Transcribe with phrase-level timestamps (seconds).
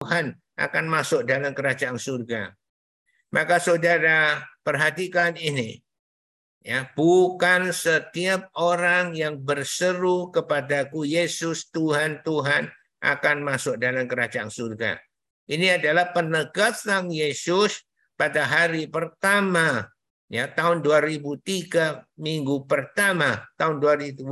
[0.00, 2.52] Tuhan akan masuk dalam kerajaan surga.
[3.32, 5.80] Maka saudara perhatikan ini.
[6.66, 12.66] Ya, bukan setiap orang yang berseru kepadaku Yesus Tuhan Tuhan
[12.98, 14.98] akan masuk dalam kerajaan surga.
[15.46, 17.86] Ini adalah penegasan Yesus
[18.18, 19.86] pada hari pertama
[20.26, 24.26] ya tahun 2003 minggu pertama tahun 2003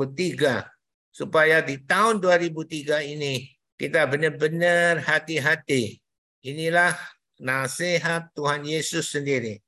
[1.15, 5.99] supaya di tahun 2003 ini kita benar-benar hati-hati.
[6.45, 6.95] Inilah
[7.41, 9.59] nasihat Tuhan Yesus sendiri.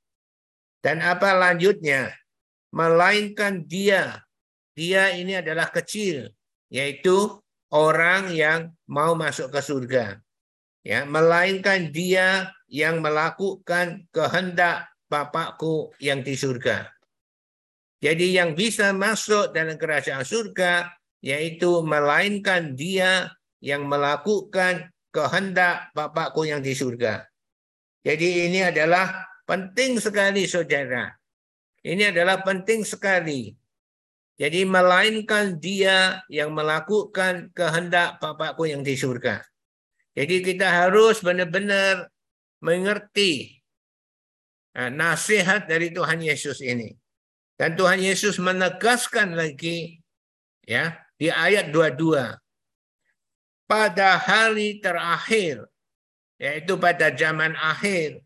[0.79, 2.13] Dan apa lanjutnya?
[2.71, 4.23] Melainkan dia.
[4.77, 6.29] Dia ini adalah kecil,
[6.69, 7.41] yaitu
[7.73, 10.05] orang yang mau masuk ke surga.
[10.85, 16.91] Ya, melainkan dia yang melakukan kehendak Bapakku yang di surga.
[18.03, 20.91] Jadi yang bisa masuk dalam kerajaan surga
[21.23, 23.31] yaitu melainkan dia
[23.63, 27.25] yang melakukan kehendak Bapakku yang di surga.
[28.05, 31.09] Jadi ini adalah penting sekali saudara.
[31.81, 33.55] Ini adalah penting sekali.
[34.37, 39.41] Jadi melainkan dia yang melakukan kehendak Bapakku yang di surga.
[40.13, 42.09] Jadi kita harus benar-benar
[42.61, 43.57] mengerti
[44.77, 46.93] eh, nasihat dari Tuhan Yesus ini.
[47.57, 49.97] Dan Tuhan Yesus menegaskan lagi
[50.61, 52.37] ya di ayat 22
[53.67, 55.67] pada hari terakhir
[56.39, 58.23] yaitu pada zaman akhir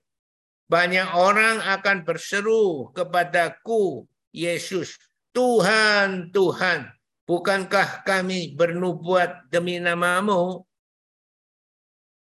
[0.72, 4.96] banyak orang akan berseru kepadaku Yesus
[5.32, 6.92] Tuhan, Tuhan,
[7.24, 10.68] bukankah kami bernubuat demi namamu?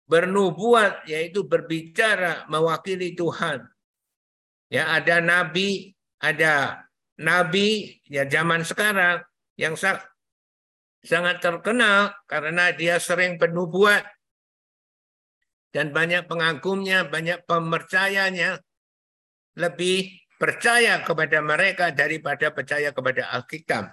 [0.09, 3.65] Bernubuat yaitu berbicara mewakili Tuhan.
[4.69, 6.85] Ya, ada nabi, ada
[7.17, 9.25] nabi ya zaman sekarang
[9.57, 9.77] yang
[11.09, 14.05] sangat terkenal karena dia sering bernubuat
[15.73, 18.61] dan banyak pengagumnya, banyak pemercayanya
[19.57, 23.89] lebih percaya kepada mereka daripada percaya kepada Alkitab.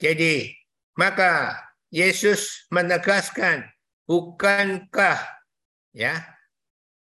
[0.00, 0.56] Jadi,
[0.96, 1.60] maka
[1.92, 3.68] Yesus menegaskan,
[4.08, 5.20] bukankah
[5.92, 6.16] ya,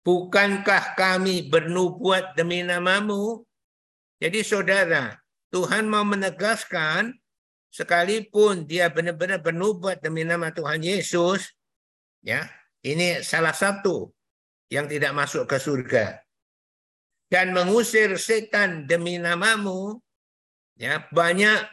[0.03, 3.47] bukankah kami bernubuat demi namamu?
[4.19, 5.15] Jadi saudara,
[5.55, 7.22] Tuhan mau menegaskan
[7.73, 11.49] sekalipun dia benar-benar bernubuat demi nama Tuhan Yesus,
[12.21, 12.45] ya,
[12.85, 14.13] ini salah satu
[14.69, 16.21] yang tidak masuk ke surga.
[17.33, 19.97] Dan mengusir setan demi namamu
[20.77, 21.65] ya banyak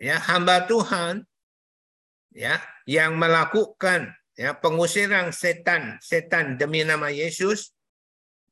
[0.00, 1.20] ya hamba Tuhan
[2.32, 2.56] ya
[2.88, 7.76] yang melakukan ya pengusiran setan setan demi nama Yesus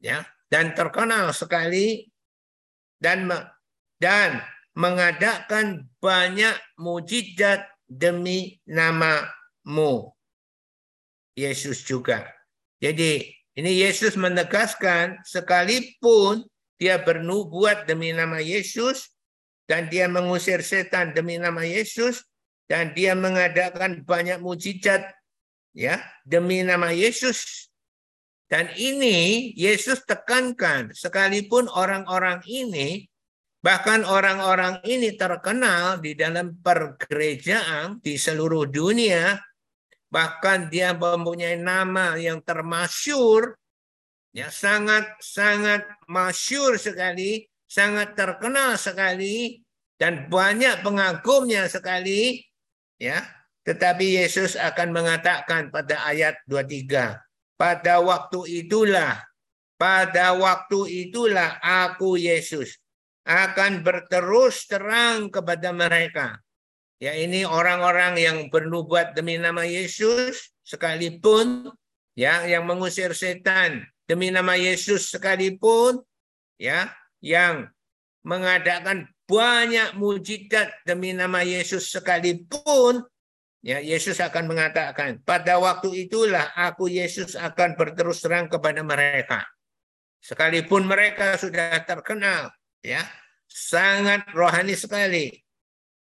[0.05, 2.13] ya dan terkenal sekali
[3.01, 3.29] dan
[3.97, 10.11] dan mengadakan banyak mujizat demi namamu
[11.39, 12.27] Yesus juga.
[12.83, 16.43] Jadi ini Yesus menegaskan sekalipun
[16.75, 19.15] dia bernubuat demi nama Yesus
[19.71, 22.27] dan dia mengusir setan demi nama Yesus
[22.67, 25.07] dan dia mengadakan banyak mujizat
[25.71, 27.71] ya demi nama Yesus.
[28.51, 33.09] Dan ini Yesus tekankan sekalipun orang-orang ini
[33.65, 39.41] bahkan orang-orang ini terkenal di dalam pergerejaan di seluruh dunia
[40.15, 43.59] bahkan dia mempunyai nama yang termasyur,
[44.31, 49.59] ya sangat sangat masyur sekali, sangat terkenal sekali,
[49.99, 52.47] dan banyak pengagumnya sekali,
[52.95, 53.27] ya.
[53.67, 57.19] Tetapi Yesus akan mengatakan pada ayat 23,
[57.59, 59.19] pada waktu itulah,
[59.75, 62.84] pada waktu itulah aku Yesus
[63.25, 66.37] akan berterus terang kepada mereka.
[67.01, 71.69] Ya ini orang-orang yang bernubuat demi nama Yesus sekalipun
[72.17, 76.01] ya yang mengusir setan demi nama Yesus sekalipun
[76.57, 77.69] ya yang
[78.25, 83.05] mengadakan banyak mujizat demi nama Yesus sekalipun
[83.65, 89.45] ya Yesus akan mengatakan pada waktu itulah aku Yesus akan berterus terang kepada mereka.
[90.25, 92.49] Sekalipun mereka sudah terkenal
[92.81, 93.05] ya
[93.55, 95.31] sangat rohani sekali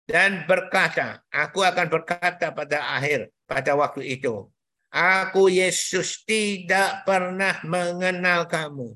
[0.05, 4.45] dan berkata, aku akan berkata pada akhir, pada waktu itu,
[4.93, 8.93] aku Yesus tidak pernah mengenal kamu.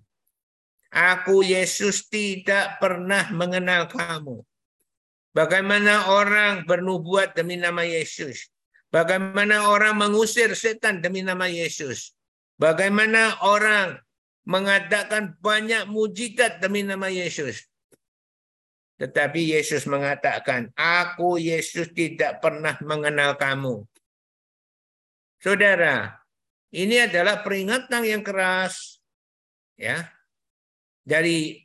[0.94, 4.44] Aku Yesus tidak pernah mengenal kamu.
[5.34, 8.46] Bagaimana orang bernubuat demi nama Yesus?
[8.94, 12.14] Bagaimana orang mengusir setan demi nama Yesus?
[12.54, 13.98] Bagaimana orang
[14.46, 17.66] mengadakan banyak mujizat demi nama Yesus?
[18.94, 23.82] Tetapi Yesus mengatakan, aku Yesus tidak pernah mengenal kamu.
[25.42, 26.24] Saudara,
[26.74, 28.98] Ini adalah peringatan yang keras
[29.78, 30.10] ya
[31.06, 31.62] dari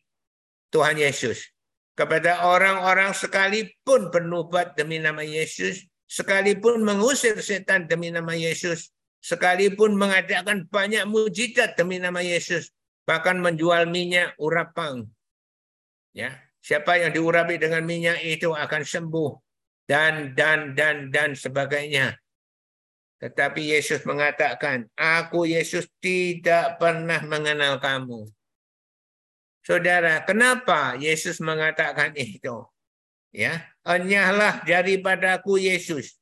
[0.70, 1.50] Tuhan Yesus
[1.98, 10.70] kepada orang-orang sekalipun bernubat demi nama Yesus, sekalipun mengusir setan demi nama Yesus, sekalipun mengadakan
[10.70, 12.70] banyak mujizat demi nama Yesus,
[13.10, 15.10] bahkan menjual minyak urapang.
[16.14, 19.32] Ya, siapa yang diurapi dengan minyak itu akan sembuh
[19.90, 22.16] dan dan dan dan sebagainya.
[23.20, 28.32] Tetapi Yesus mengatakan, aku Yesus tidak pernah mengenal kamu.
[29.60, 32.64] Saudara, kenapa Yesus mengatakan itu?
[33.36, 36.16] Ya, enyahlah daripadaku Yesus.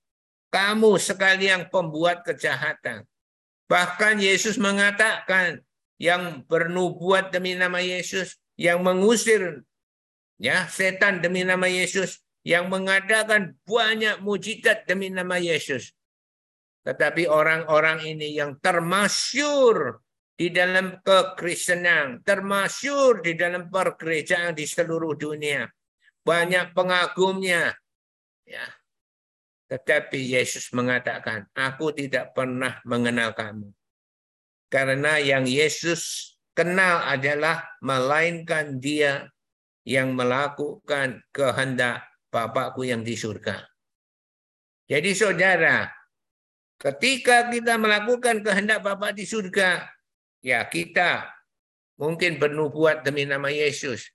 [0.49, 3.05] Kamu sekali yang pembuat kejahatan.
[3.69, 5.61] Bahkan Yesus mengatakan
[6.01, 9.61] yang bernubuat demi nama Yesus, yang mengusir
[10.37, 15.91] ya setan demi nama Yesus, yang mengadakan banyak mujizat demi nama Yesus.
[16.87, 19.99] Tetapi orang-orang ini yang termasyur
[20.37, 25.67] di dalam kekristenan, termasyur di dalam pergerejaan di seluruh dunia.
[26.23, 27.75] Banyak pengagumnya.
[28.47, 28.63] Ya.
[29.67, 33.67] Tetapi Yesus mengatakan, aku tidak pernah mengenal kamu.
[34.71, 39.27] Karena yang Yesus kenal adalah melainkan dia
[39.87, 43.63] yang melakukan kehendak Bapakku yang di surga.
[44.91, 45.87] Jadi saudara,
[46.77, 49.81] Ketika kita melakukan kehendak Bapa di surga,
[50.45, 51.25] ya kita
[51.97, 54.13] mungkin bernubuat demi nama Yesus.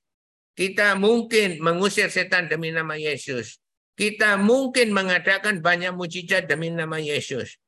[0.54, 3.58] Kita mungkin mengusir setan demi nama Yesus.
[3.98, 7.58] Kita mungkin mengadakan banyak mujizat demi nama Yesus.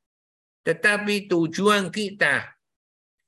[0.62, 2.55] Tetapi tujuan kita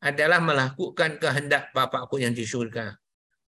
[0.06, 2.94] adalah melakukan kehendak Bapakku yang di surga.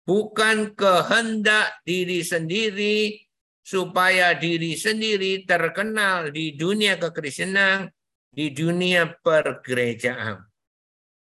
[0.06, 3.18] Bukan kehendak diri sendiri
[3.66, 7.90] supaya diri sendiri terkenal di dunia kekristenan
[8.30, 10.46] di dunia pergerejaan.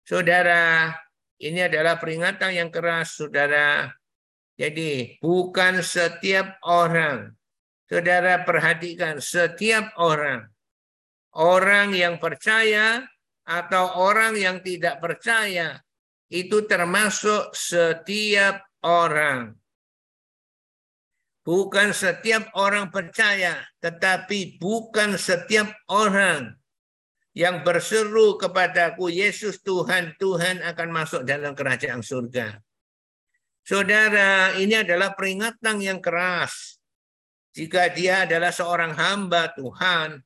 [0.02, 0.90] Saudara,
[1.38, 3.94] ini adalah peringatan yang keras, saudara.
[4.58, 7.36] Jadi, bukan setiap orang.
[7.86, 10.50] Saudara perhatikan, setiap orang.
[11.36, 13.06] Orang yang percaya
[13.46, 15.85] atau orang yang tidak percaya,
[16.30, 19.54] itu termasuk setiap orang.
[21.46, 26.58] Bukan setiap orang percaya, tetapi bukan setiap orang
[27.38, 32.58] yang berseru kepadaku, Yesus Tuhan, Tuhan akan masuk dalam kerajaan surga.
[33.62, 36.82] Saudara, ini adalah peringatan yang keras.
[37.54, 40.22] Jika dia adalah seorang hamba Tuhan,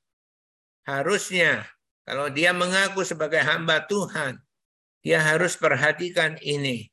[0.87, 1.67] harusnya
[2.07, 4.39] kalau dia mengaku sebagai hamba Tuhan,
[5.03, 6.87] dia harus perhatikan ini.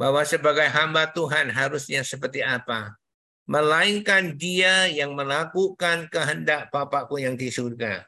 [0.00, 2.96] Bahwa sebagai hamba Tuhan harusnya seperti apa.
[3.50, 8.06] Melainkan dia yang melakukan kehendak Bapakku yang di surga.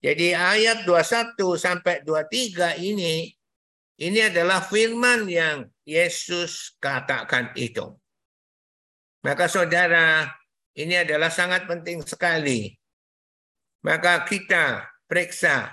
[0.00, 3.36] Jadi ayat 21 sampai 23 ini
[3.96, 7.96] ini adalah firman yang Yesus katakan itu.
[9.24, 10.28] Maka saudara,
[10.76, 12.76] ini adalah sangat penting sekali.
[13.80, 15.72] Maka kita periksa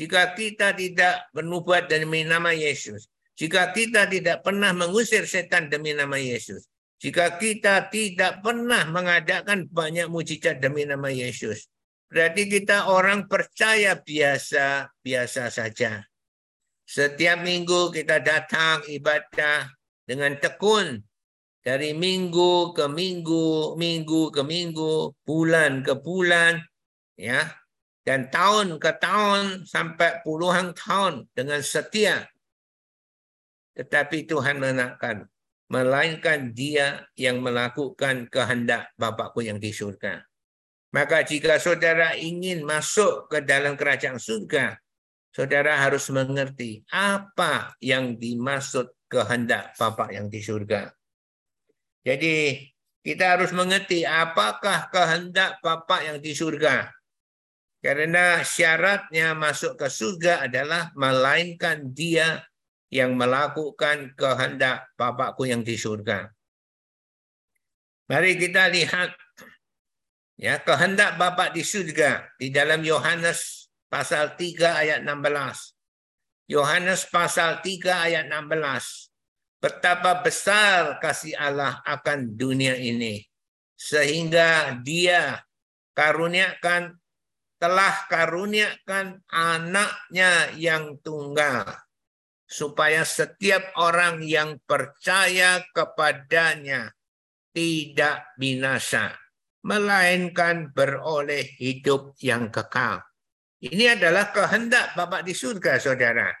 [0.00, 6.16] jika kita tidak bernubuat demi nama Yesus, jika kita tidak pernah mengusir setan demi nama
[6.16, 6.64] Yesus,
[6.96, 11.68] jika kita tidak pernah mengadakan banyak mujizat demi nama Yesus,
[12.10, 16.02] Berarti kita orang percaya biasa-biasa saja.
[16.82, 19.70] Setiap minggu kita datang ibadah
[20.02, 20.98] dengan tekun.
[21.62, 26.58] Dari minggu ke minggu, minggu ke minggu, bulan ke bulan.
[27.20, 27.46] ya
[28.10, 32.26] Dan tahun ke tahun sampai puluhan tahun dengan setia.
[33.78, 35.30] Tetapi Tuhan menakkan.
[35.70, 40.26] Melainkan dia yang melakukan kehendak Bapakku yang di surga.
[40.90, 44.74] Maka jika saudara ingin masuk ke dalam kerajaan surga,
[45.30, 50.90] saudara harus mengerti apa yang dimaksud kehendak Bapak yang di surga.
[52.02, 52.66] Jadi
[53.06, 56.90] kita harus mengerti apakah kehendak Bapak yang di surga.
[57.80, 62.44] Karena syaratnya masuk ke surga adalah melainkan dia
[62.92, 66.28] yang melakukan kehendak Bapakku yang di surga.
[68.10, 69.16] Mari kita lihat
[70.40, 75.76] Ya, kehendak Bapa di surga di dalam Yohanes pasal 3 ayat 16.
[76.48, 79.12] Yohanes pasal 3 ayat 16.
[79.60, 83.20] Betapa besar kasih Allah akan dunia ini
[83.76, 85.44] sehingga dia
[85.92, 86.96] karuniakan
[87.60, 91.68] telah karuniakan anaknya yang tunggal
[92.48, 96.90] supaya setiap orang yang percaya kepadanya
[97.52, 99.12] tidak binasa
[99.60, 103.04] melainkan beroleh hidup yang kekal.
[103.60, 106.32] Ini adalah kehendak Bapak di surga, saudara.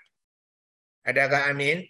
[1.04, 1.84] Adakah amin?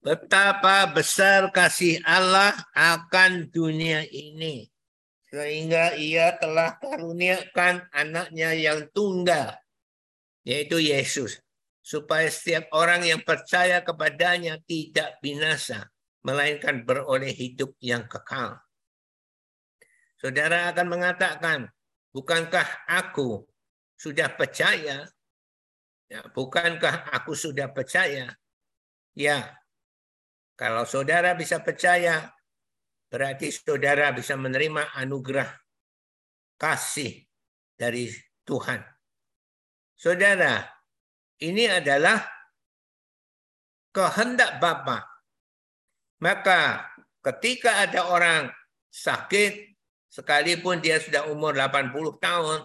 [0.00, 4.64] Betapa besar kasih Allah akan dunia ini.
[5.28, 9.60] Sehingga ia telah karuniakan anaknya yang tunggal.
[10.42, 11.44] Yaitu Yesus.
[11.84, 15.92] Supaya setiap orang yang percaya kepadanya tidak binasa
[16.24, 18.60] melainkan beroleh hidup yang kekal.
[20.20, 21.68] Saudara akan mengatakan,
[22.12, 23.48] bukankah aku
[23.96, 25.08] sudah percaya?
[26.08, 28.36] Ya, bukankah aku sudah percaya?
[29.16, 29.59] Ya,
[30.60, 32.28] kalau saudara bisa percaya,
[33.08, 35.48] berarti saudara bisa menerima anugerah
[36.60, 37.24] kasih
[37.72, 38.12] dari
[38.44, 38.84] Tuhan.
[39.96, 40.60] Saudara,
[41.40, 42.20] ini adalah
[43.88, 45.10] kehendak Bapak
[46.20, 46.84] maka
[47.24, 48.52] ketika ada orang
[48.92, 49.72] sakit,
[50.12, 52.60] sekalipun dia sudah umur 80 tahun,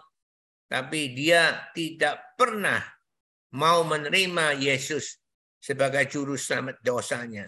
[0.68, 2.84] tapi dia tidak pernah
[3.56, 5.24] mau menerima Yesus
[5.64, 7.48] sebagai juru selamat dosanya.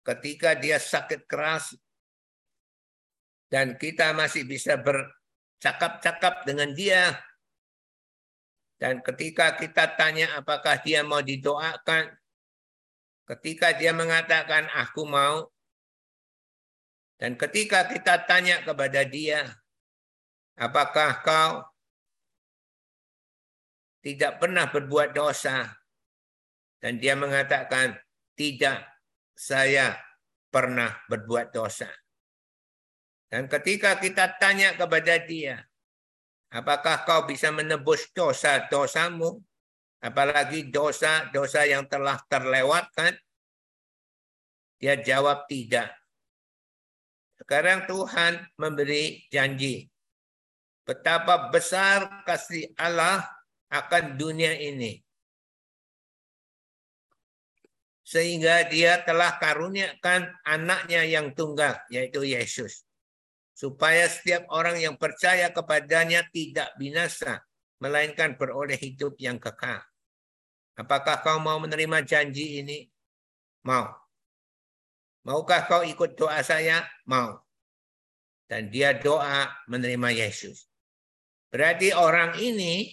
[0.00, 1.76] Ketika dia sakit keras,
[3.50, 7.18] dan kita masih bisa bercakap-cakap dengan dia,
[8.80, 12.16] dan ketika kita tanya apakah dia mau didoakan,
[13.30, 15.46] Ketika dia mengatakan, aku mau.
[17.14, 19.46] Dan ketika kita tanya kepada dia,
[20.58, 21.62] apakah kau
[24.02, 25.70] tidak pernah berbuat dosa?
[26.82, 27.94] Dan dia mengatakan,
[28.34, 28.82] tidak,
[29.40, 29.96] saya
[30.52, 31.88] pernah berbuat dosa.
[33.32, 35.64] Dan ketika kita tanya kepada dia,
[36.52, 39.40] apakah kau bisa menebus dosa-dosamu?
[40.00, 43.14] apalagi dosa-dosa yang telah terlewatkan?
[44.80, 45.92] Dia jawab tidak.
[47.36, 49.84] Sekarang Tuhan memberi janji.
[50.88, 53.20] Betapa besar kasih Allah
[53.68, 55.04] akan dunia ini.
[58.00, 62.82] Sehingga dia telah karuniakan anaknya yang tunggal, yaitu Yesus.
[63.54, 67.44] Supaya setiap orang yang percaya kepadanya tidak binasa,
[67.76, 69.84] melainkan beroleh hidup yang kekal.
[70.80, 72.88] Apakah kau mau menerima janji ini?
[73.68, 73.84] Mau.
[75.28, 76.88] Maukah kau ikut doa saya?
[77.04, 77.36] Mau.
[78.48, 80.64] Dan dia doa menerima Yesus.
[81.52, 82.88] Berarti orang ini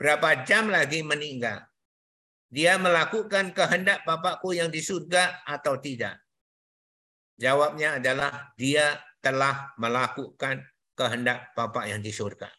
[0.00, 1.67] berapa jam lagi meninggal?
[2.48, 6.16] Dia melakukan kehendak Bapakku yang di surga atau tidak?
[7.38, 10.64] Jawabnya adalah dia telah melakukan
[10.98, 12.50] kehendak Bapak yang di surga.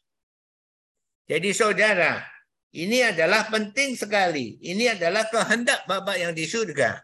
[1.28, 2.24] Jadi saudara,
[2.72, 4.56] ini adalah penting sekali.
[4.64, 7.02] Ini adalah kehendak Bapak yang di surga.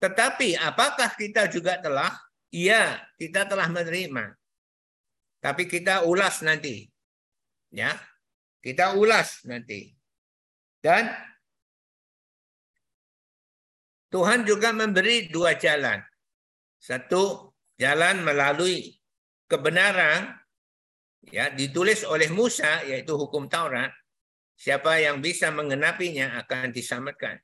[0.00, 2.08] Tetapi apakah kita juga telah?
[2.48, 4.32] Iya, kita telah menerima.
[5.44, 6.88] Tapi kita ulas nanti.
[7.68, 7.94] Ya.
[8.64, 9.99] Kita ulas nanti.
[10.80, 11.12] Dan
[14.10, 16.00] Tuhan juga memberi dua jalan.
[16.80, 18.96] Satu, jalan melalui
[19.46, 20.34] kebenaran
[21.28, 23.92] ya ditulis oleh Musa yaitu hukum Taurat.
[24.60, 27.40] Siapa yang bisa mengenapinya akan diselamatkan.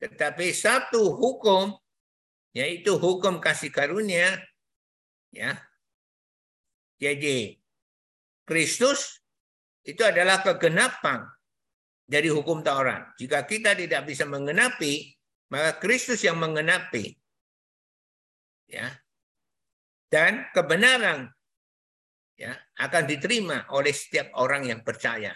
[0.00, 1.76] Tetapi satu hukum
[2.56, 4.40] yaitu hukum kasih karunia
[5.28, 5.60] ya
[6.96, 7.60] jadi
[8.48, 9.20] Kristus
[9.84, 11.35] itu adalah kegenapan
[12.06, 15.10] dari hukum Taurat jika kita tidak bisa mengenapi
[15.50, 17.14] maka Kristus yang mengenapi
[18.70, 18.86] ya
[20.06, 21.30] dan kebenaran
[22.36, 25.32] ya akan diterima oleh setiap orang yang percaya.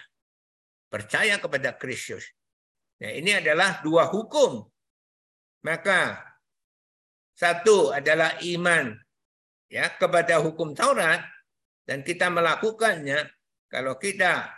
[0.87, 2.27] Percaya kepada Kristus.
[3.01, 4.67] Nah, ini adalah dua hukum.
[5.61, 6.17] Maka
[7.37, 8.97] satu adalah iman
[9.69, 11.21] ya kepada hukum Taurat
[11.85, 13.29] dan kita melakukannya
[13.71, 14.51] kalau kita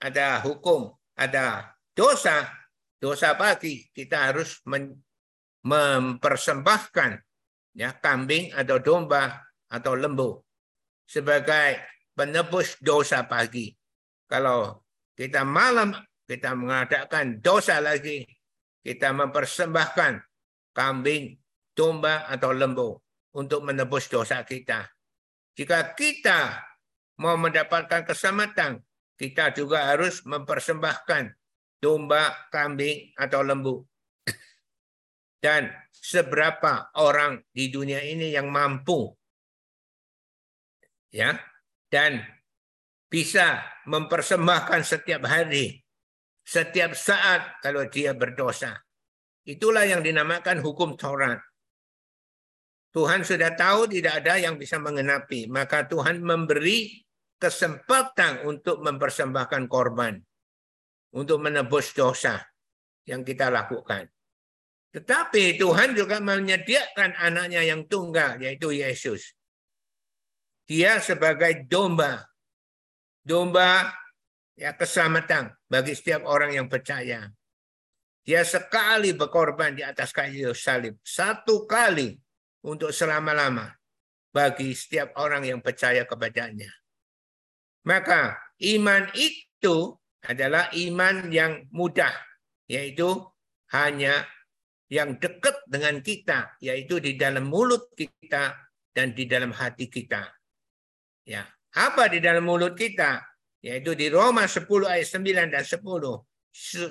[0.00, 2.50] ada hukum, ada dosa,
[2.98, 4.62] dosa pagi kita harus
[5.64, 7.10] mempersembahkan
[7.74, 10.42] ya kambing atau domba atau lembu
[11.06, 11.82] sebagai
[12.14, 13.74] penebus dosa pagi.
[14.30, 14.82] Kalau
[15.14, 15.94] kita malam
[16.24, 18.24] kita mengadakan dosa lagi,
[18.80, 20.12] kita mempersembahkan
[20.72, 21.36] kambing,
[21.76, 22.96] domba atau lembu
[23.36, 24.88] untuk menebus dosa kita.
[25.54, 26.64] Jika kita
[27.22, 28.82] mau mendapatkan keselamatan,
[29.14, 31.30] kita juga harus mempersembahkan
[31.78, 33.76] domba, kambing atau lembu.
[35.44, 39.12] Dan seberapa orang di dunia ini yang mampu
[41.12, 41.36] ya
[41.92, 42.24] dan
[43.12, 45.78] bisa mempersembahkan setiap hari,
[46.42, 48.82] setiap saat kalau dia berdosa.
[49.44, 51.38] Itulah yang dinamakan hukum Taurat.
[52.90, 55.46] Tuhan sudah tahu tidak ada yang bisa mengenapi.
[55.50, 57.03] Maka Tuhan memberi
[57.44, 60.16] kesempatan untuk mempersembahkan korban.
[61.12, 62.40] Untuk menebus dosa
[63.04, 64.08] yang kita lakukan.
[64.90, 69.36] Tetapi Tuhan juga menyediakan anaknya yang tunggal, yaitu Yesus.
[70.64, 72.24] Dia sebagai domba.
[73.20, 73.92] Domba
[74.56, 77.28] ya keselamatan bagi setiap orang yang percaya.
[78.24, 80.96] Dia sekali berkorban di atas kayu salib.
[81.04, 82.16] Satu kali
[82.64, 83.68] untuk selama-lama
[84.32, 86.83] bagi setiap orang yang percaya kepadanya.
[87.84, 89.92] Maka iman itu
[90.24, 92.12] adalah iman yang mudah,
[92.64, 93.12] yaitu
[93.76, 94.24] hanya
[94.88, 98.56] yang dekat dengan kita, yaitu di dalam mulut kita
[98.94, 100.32] dan di dalam hati kita.
[101.28, 101.44] Ya,
[101.76, 103.20] apa di dalam mulut kita?
[103.64, 106.24] Yaitu di Roma 10 ayat 9 dan 10.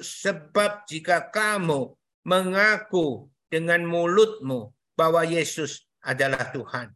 [0.02, 1.94] Sebab jika kamu
[2.26, 6.90] mengaku dengan mulutmu bahwa Yesus adalah Tuhan.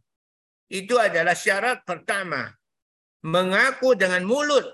[0.67, 2.51] Itu adalah syarat pertama.
[3.25, 4.65] Mengaku dengan mulut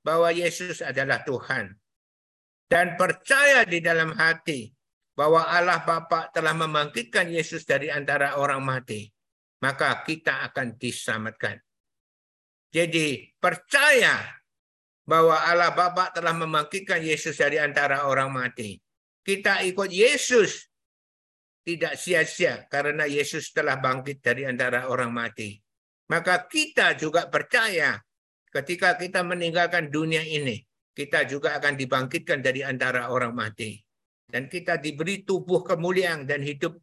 [0.00, 1.76] bahwa Yesus adalah Tuhan.
[2.70, 4.70] Dan percaya di dalam hati
[5.18, 9.10] bahwa Allah Bapa telah membangkitkan Yesus dari antara orang mati.
[9.60, 11.60] Maka kita akan diselamatkan.
[12.70, 14.40] Jadi percaya
[15.04, 18.78] bahwa Allah Bapa telah membangkitkan Yesus dari antara orang mati.
[19.20, 20.70] Kita ikut Yesus
[21.66, 25.60] tidak sia-sia karena Yesus telah bangkit dari antara orang mati.
[26.10, 27.94] Maka kita juga percaya
[28.50, 30.58] ketika kita meninggalkan dunia ini,
[30.90, 33.78] kita juga akan dibangkitkan dari antara orang mati.
[34.26, 36.78] Dan kita diberi tubuh kemuliaan dan hidup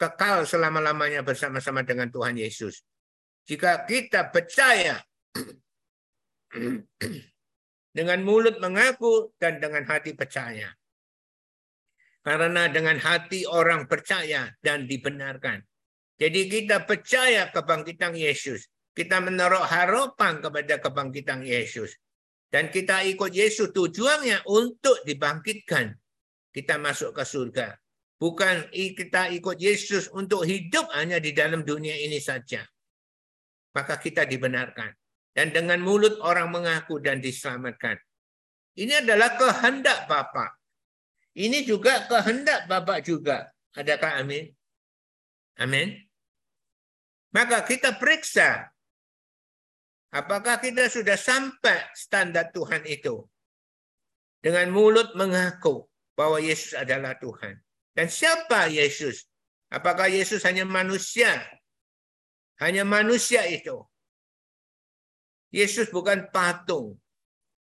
[0.00, 2.80] kekal selama-lamanya bersama-sama dengan Tuhan Yesus.
[3.44, 5.00] Jika kita percaya
[7.96, 10.72] dengan mulut mengaku dan dengan hati percaya.
[12.24, 15.60] Karena dengan hati orang percaya dan dibenarkan.
[16.14, 18.70] Jadi kita percaya kebangkitan Yesus.
[18.94, 21.98] Kita menaruh harapan kepada kebangkitan Yesus.
[22.46, 25.90] Dan kita ikut Yesus tujuannya untuk dibangkitkan.
[26.54, 27.74] Kita masuk ke surga.
[28.14, 32.62] Bukan kita ikut Yesus untuk hidup hanya di dalam dunia ini saja.
[33.74, 34.94] Maka kita dibenarkan.
[35.34, 37.98] Dan dengan mulut orang mengaku dan diselamatkan.
[38.78, 40.54] Ini adalah kehendak Bapak.
[41.34, 43.50] Ini juga kehendak Bapak juga.
[43.74, 44.54] Adakah amin?
[45.58, 45.94] Amin.
[47.34, 48.70] Maka kita periksa
[50.14, 53.26] apakah kita sudah sampai standar Tuhan itu.
[54.38, 57.58] Dengan mulut mengaku bahwa Yesus adalah Tuhan.
[57.96, 59.24] Dan siapa Yesus?
[59.72, 61.42] Apakah Yesus hanya manusia?
[62.60, 63.82] Hanya manusia itu.
[65.50, 66.98] Yesus bukan patung.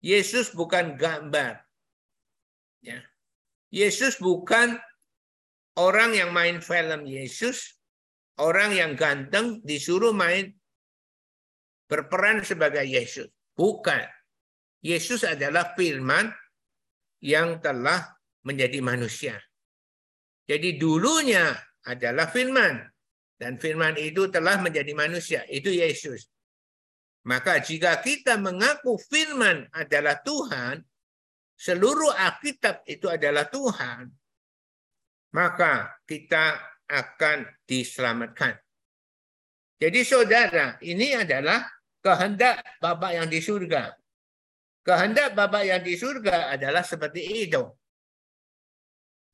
[0.04, 1.62] Yesus bukan gambar.
[2.84, 3.02] Ya.
[3.74, 4.78] Yesus bukan
[5.78, 7.78] orang yang main film Yesus,
[8.42, 10.50] orang yang ganteng disuruh main
[11.86, 13.30] berperan sebagai Yesus.
[13.54, 14.04] Bukan.
[14.82, 16.30] Yesus adalah firman
[17.18, 18.14] yang telah
[18.46, 19.34] menjadi manusia.
[20.46, 21.54] Jadi dulunya
[21.86, 22.86] adalah firman.
[23.38, 25.46] Dan firman itu telah menjadi manusia.
[25.46, 26.26] Itu Yesus.
[27.26, 30.82] Maka jika kita mengaku firman adalah Tuhan,
[31.54, 34.10] seluruh Alkitab itu adalah Tuhan,
[35.34, 36.56] maka kita
[36.88, 38.56] akan diselamatkan.
[39.78, 41.62] Jadi saudara, ini adalah
[42.02, 43.94] kehendak Bapak yang di surga.
[44.82, 47.62] Kehendak Bapak yang di surga adalah seperti itu.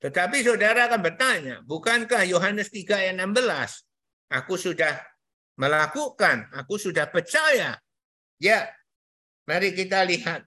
[0.02, 5.00] Tetapi saudara akan bertanya, bukankah Yohanes 3 ayat 16, aku sudah
[5.56, 7.80] melakukan, aku sudah percaya.
[8.36, 8.68] Ya,
[9.48, 10.44] mari kita lihat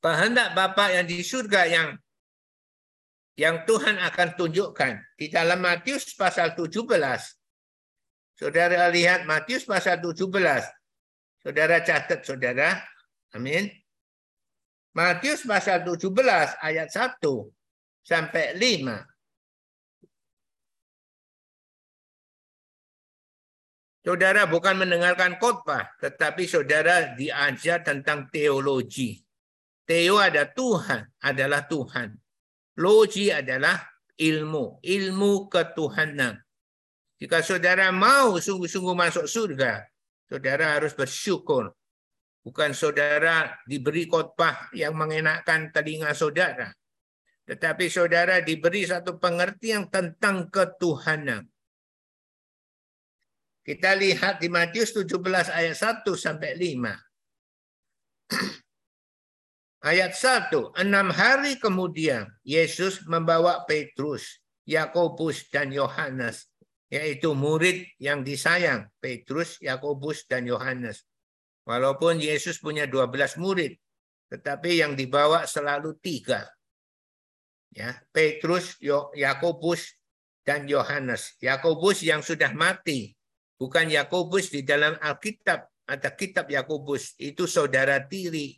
[0.00, 1.88] kehendak Bapa yang di surga yang
[3.36, 6.84] yang Tuhan akan tunjukkan di dalam Matius pasal 17.
[8.36, 10.28] Saudara lihat Matius pasal 17.
[11.40, 12.82] Saudara catat saudara.
[13.32, 13.72] Amin.
[14.92, 16.12] Matius pasal 17
[16.60, 17.18] ayat 1
[18.04, 19.08] sampai 5.
[24.02, 29.22] Saudara bukan mendengarkan khotbah, tetapi saudara diajar tentang teologi.
[29.86, 32.21] Theo ada Tuhan, adalah Tuhan.
[32.80, 33.76] Logi adalah
[34.16, 36.40] ilmu, ilmu ketuhanan.
[37.20, 39.84] Jika saudara mau sungguh-sungguh masuk surga,
[40.26, 41.70] saudara harus bersyukur.
[42.42, 46.74] Bukan saudara diberi khotbah yang mengenakan telinga saudara.
[47.46, 51.46] Tetapi saudara diberi satu pengertian tentang ketuhanan.
[53.62, 55.22] Kita lihat di Matius 17
[55.54, 56.98] ayat 1 sampai 5.
[59.82, 66.46] Ayat 1, enam hari kemudian Yesus membawa Petrus, Yakobus dan Yohanes
[66.92, 71.08] yaitu murid yang disayang, Petrus, Yakobus, dan Yohanes.
[71.64, 73.80] Walaupun Yesus punya 12 murid,
[74.28, 76.44] tetapi yang dibawa selalu tiga.
[77.72, 78.76] Ya, Petrus,
[79.16, 79.96] Yakobus,
[80.44, 81.32] dan Yohanes.
[81.40, 83.16] Yakobus yang sudah mati,
[83.56, 88.54] bukan Yakobus di dalam Alkitab ada kitab Yakobus itu saudara tiri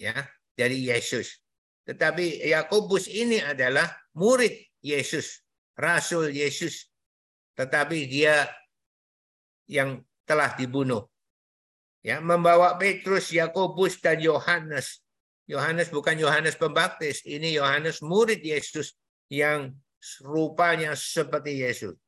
[0.00, 0.14] ya
[0.58, 1.38] dari Yesus.
[1.86, 3.86] Tetapi Yakobus ini adalah
[4.18, 5.46] murid Yesus,
[5.78, 6.90] rasul Yesus
[7.58, 8.46] tetapi dia
[9.66, 11.02] yang telah dibunuh.
[12.06, 15.02] Ya, membawa Petrus, Yakobus dan Yohanes.
[15.50, 18.94] Yohanes bukan Yohanes Pembaptis, ini Yohanes murid Yesus
[19.26, 19.74] yang
[20.22, 21.98] rupanya seperti Yesus.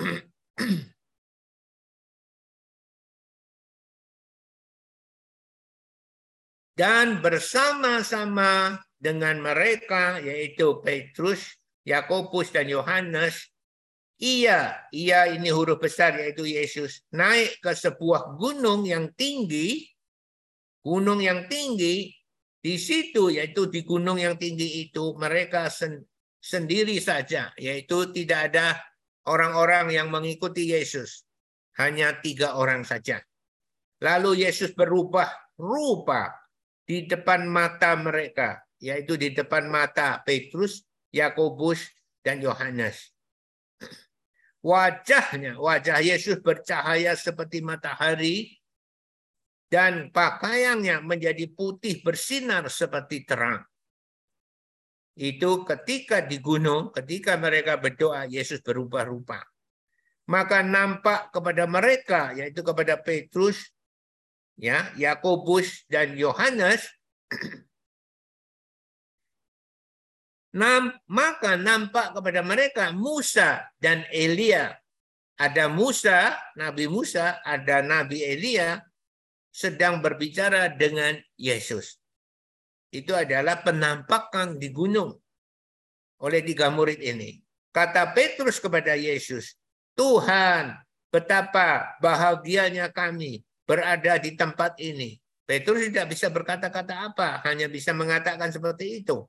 [6.76, 11.56] dan bersama-sama dengan mereka yaitu Petrus,
[11.88, 13.48] Yakobus dan Yohanes
[14.16, 19.84] ia, ia ini huruf besar yaitu Yesus, naik ke sebuah gunung yang tinggi,
[20.80, 22.12] gunung yang tinggi,
[22.60, 26.00] di situ yaitu di gunung yang tinggi itu mereka sen,
[26.40, 28.80] sendiri saja, yaitu tidak ada
[29.28, 31.28] orang-orang yang mengikuti Yesus,
[31.76, 33.20] hanya tiga orang saja.
[34.00, 35.28] Lalu Yesus berubah
[35.60, 36.45] rupa
[36.86, 41.82] di depan mata mereka, yaitu di depan mata Petrus, Yakobus,
[42.22, 43.16] dan Yohanes
[44.66, 48.50] wajahnya, wajah Yesus bercahaya seperti matahari
[49.70, 53.62] dan pakaiannya menjadi putih bersinar seperti terang.
[55.16, 59.40] Itu ketika di gunung, ketika mereka berdoa, Yesus berubah rupa.
[60.26, 63.70] Maka nampak kepada mereka, yaitu kepada Petrus,
[64.56, 66.84] ya, Yakobus dan Yohanes
[71.06, 74.72] maka nampak kepada mereka Musa dan Elia.
[75.36, 78.80] Ada Musa, Nabi Musa, ada Nabi Elia
[79.52, 82.00] sedang berbicara dengan Yesus.
[82.88, 85.12] Itu adalah penampakan di gunung
[86.24, 87.36] oleh tiga murid ini.
[87.68, 89.60] Kata Petrus kepada Yesus,
[89.92, 90.72] Tuhan,
[91.12, 95.18] betapa bahagianya kami berada di tempat ini.
[95.46, 99.26] Petrus tidak bisa berkata-kata apa, hanya bisa mengatakan seperti itu.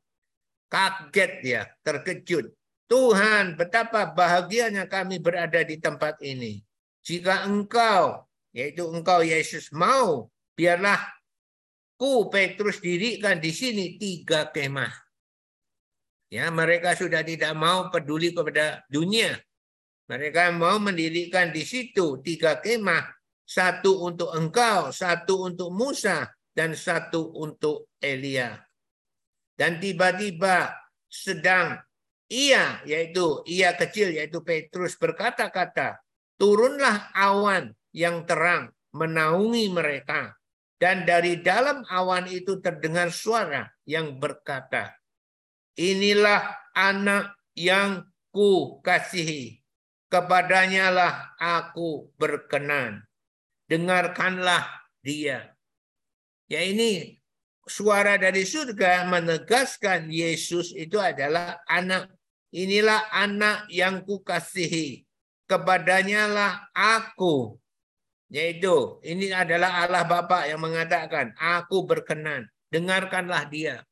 [0.69, 2.53] Kaget ya, terkejut.
[2.87, 6.63] Tuhan, betapa bahagianya kami berada di tempat ini.
[7.03, 8.23] Jika engkau,
[8.55, 10.97] yaitu engkau Yesus mau, biarlah
[11.99, 14.93] ku Petrus dirikan di sini tiga kemah.
[16.27, 19.35] Ya, mereka sudah tidak mau peduli kepada dunia.
[20.07, 23.16] Mereka mau mendirikan di situ tiga kemah.
[23.47, 28.59] Satu untuk engkau, satu untuk Musa, dan satu untuk Elia.
[29.55, 30.75] Dan tiba-tiba
[31.07, 31.79] sedang
[32.27, 36.03] ia, yaitu ia kecil, yaitu Petrus berkata-kata,
[36.35, 40.35] turunlah awan yang terang menaungi mereka.
[40.77, 44.93] Dan dari dalam awan itu terdengar suara yang berkata,
[45.73, 49.57] Inilah anak yang ku kasihi,
[50.05, 53.06] kepadanya lah aku berkenan.
[53.67, 54.63] Dengarkanlah
[55.03, 55.51] dia.
[56.47, 57.19] Ya ini
[57.67, 62.11] suara dari surga menegaskan Yesus itu adalah anak.
[62.55, 65.03] Inilah anak yang kukasihi.
[65.47, 67.59] Kepadanya lah aku.
[68.31, 72.47] Yaitu ini adalah Allah Bapa yang mengatakan, aku berkenan.
[72.67, 73.83] Dengarkanlah dia.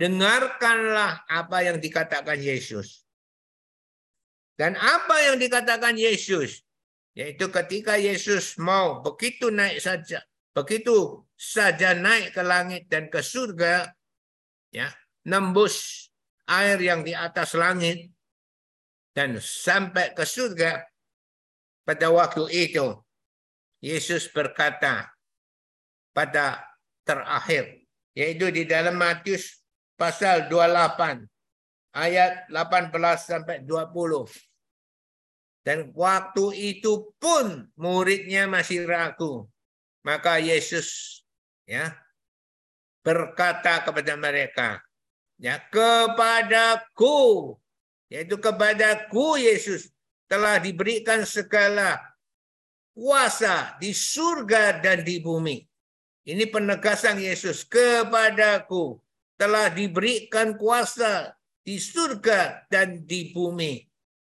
[0.00, 3.04] Dengarkanlah apa yang dikatakan Yesus.
[4.56, 6.64] Dan apa yang dikatakan Yesus?
[7.12, 13.88] Yaitu ketika Yesus mau begitu naik saja Begitu saja naik ke langit dan ke surga,
[14.68, 14.92] ya,
[15.24, 16.08] nembus
[16.44, 18.12] air yang di atas langit
[19.16, 20.84] dan sampai ke surga
[21.88, 23.00] pada waktu itu
[23.80, 25.08] Yesus berkata
[26.12, 26.60] pada
[27.06, 29.64] terakhir yaitu di dalam Matius
[29.96, 31.24] pasal 28
[31.96, 34.51] ayat 18 sampai 20
[35.62, 39.46] dan waktu itu pun muridnya masih ragu
[40.02, 41.22] maka Yesus
[41.62, 41.94] ya
[43.02, 44.82] berkata kepada mereka,
[45.38, 47.54] ya kepadaku,
[48.10, 49.90] yaitu kepadaku Yesus
[50.30, 51.98] telah diberikan segala
[52.94, 55.62] kuasa di surga dan di bumi.
[56.22, 59.02] Ini penegasan Yesus kepadaku
[59.34, 61.34] telah diberikan kuasa
[61.66, 63.82] di surga dan di bumi.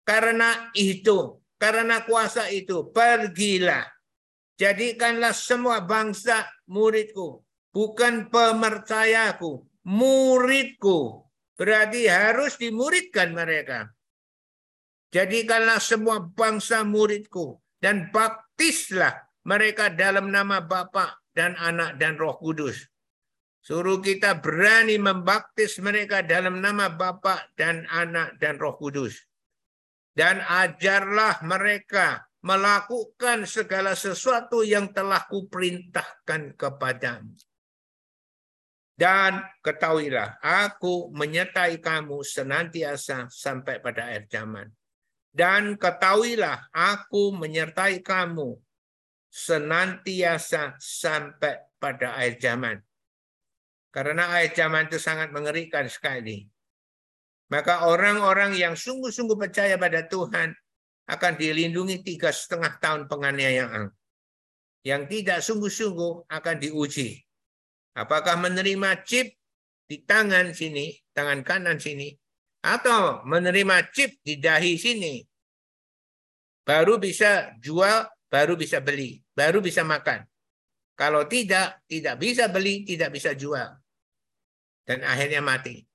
[0.05, 3.95] Karena itu, karena kuasa itu, pergilah
[4.55, 7.43] Jadikanlah semua bangsa muridku,
[7.75, 11.27] bukan pemercayaku, muridku.
[11.55, 13.91] Berarti harus dimuridkan mereka.
[15.11, 19.15] Jadikanlah semua bangsa muridku dan baptislah
[19.47, 22.91] mereka dalam nama Bapa dan Anak dan Roh Kudus.
[23.63, 29.19] Suruh kita berani membaptis mereka dalam nama Bapa dan Anak dan Roh Kudus.
[30.15, 37.35] Dan ajarlah mereka melakukan segala sesuatu yang telah kuperintahkan kepadamu.
[38.95, 44.71] Dan ketahuilah, aku menyertai kamu senantiasa sampai pada akhir zaman.
[45.35, 48.55] Dan ketahuilah, aku menyertai kamu
[49.35, 52.77] senantiasa sampai pada akhir zaman.
[53.91, 56.47] Karena akhir zaman itu sangat mengerikan sekali.
[57.53, 60.57] Maka orang-orang yang sungguh-sungguh percaya pada Tuhan
[61.05, 63.93] akan dilindungi tiga setengah tahun penganiayaan.
[64.85, 67.21] Yang tidak sungguh-sungguh akan diuji.
[67.97, 69.37] Apakah menerima chip
[69.85, 72.13] di tangan sini, tangan kanan sini,
[72.65, 75.21] atau menerima chip di dahi sini,
[76.65, 80.25] baru bisa jual, baru bisa beli, baru bisa makan.
[80.97, 83.69] Kalau tidak, tidak bisa beli, tidak bisa jual.
[84.85, 85.94] Dan akhirnya mati.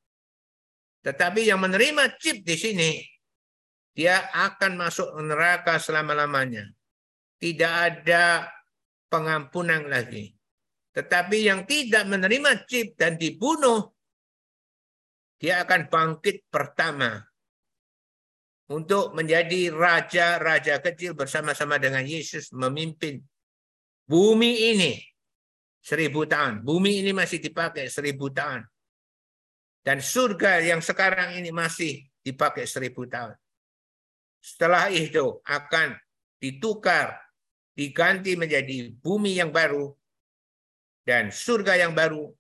[1.00, 2.92] Tetapi yang menerima chip di sini,
[3.96, 6.68] dia akan masuk neraka selama-lamanya.
[7.40, 8.48] Tidak ada
[9.08, 10.32] pengampunan lagi.
[10.92, 13.88] Tetapi yang tidak menerima chip dan dibunuh,
[15.40, 17.24] dia akan bangkit pertama
[18.70, 23.24] untuk menjadi raja-raja kecil bersama-sama dengan Yesus memimpin
[24.06, 24.94] bumi ini
[25.82, 26.62] seribu tahun.
[26.62, 28.62] Bumi ini masih dipakai seribu tahun.
[29.80, 33.36] Dan surga yang sekarang ini masih dipakai seribu tahun.
[34.40, 35.96] Setelah itu akan
[36.40, 37.16] ditukar,
[37.76, 39.92] diganti menjadi bumi yang baru
[41.08, 42.32] dan surga yang baru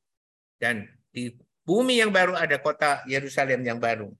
[0.60, 1.32] dan di
[1.63, 4.12] bumi yang baru ada kota Yerusalem yang baru.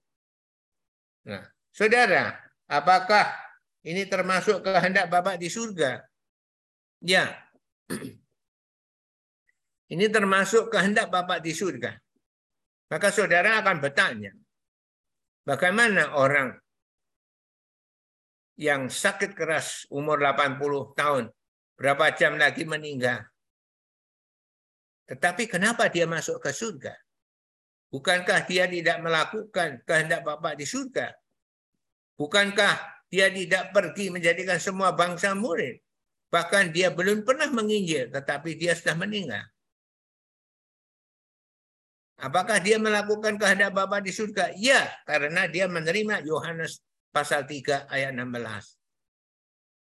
[1.28, 3.28] Nah, saudara, apakah
[3.84, 6.04] ini termasuk kehendak Bapak di surga?
[7.00, 7.32] Ya.
[9.90, 11.98] Ini termasuk kehendak Bapak di surga.
[12.90, 14.34] Maka saudara akan bertanya,
[15.46, 16.58] bagaimana orang
[18.58, 20.58] yang sakit keras umur 80
[20.98, 21.24] tahun,
[21.78, 23.24] berapa jam lagi meninggal.
[25.06, 26.94] Tetapi kenapa dia masuk ke surga?
[27.90, 31.10] Bukankah dia tidak melakukan kehendak Bapak di surga?
[32.14, 35.82] Bukankah dia tidak pergi menjadikan semua bangsa murid?
[36.30, 39.42] Bahkan dia belum pernah menginjil, tetapi dia sudah meninggal.
[42.20, 44.52] Apakah dia melakukan kehendak Bapa di surga?
[44.60, 48.76] Ya, karena dia menerima Yohanes pasal 3 ayat 16.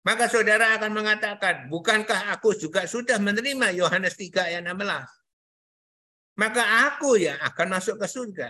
[0.05, 4.75] Maka saudara akan mengatakan, bukankah aku juga sudah menerima Yohanes 3 ayat 16?
[6.35, 8.49] Maka aku ya akan masuk ke surga.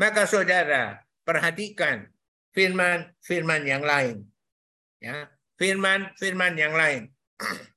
[0.00, 2.08] Maka saudara, perhatikan
[2.56, 4.24] firman-firman yang lain.
[5.04, 5.28] Ya,
[5.60, 7.12] firman-firman yang lain.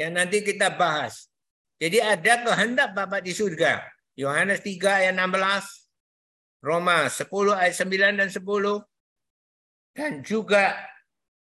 [0.00, 1.33] ya nanti kita bahas.
[1.84, 3.84] Jadi ada kehendak Bapak di surga.
[4.16, 8.80] Yohanes 3 ayat 16, Roma 10 ayat 9 dan 10
[9.92, 10.80] dan juga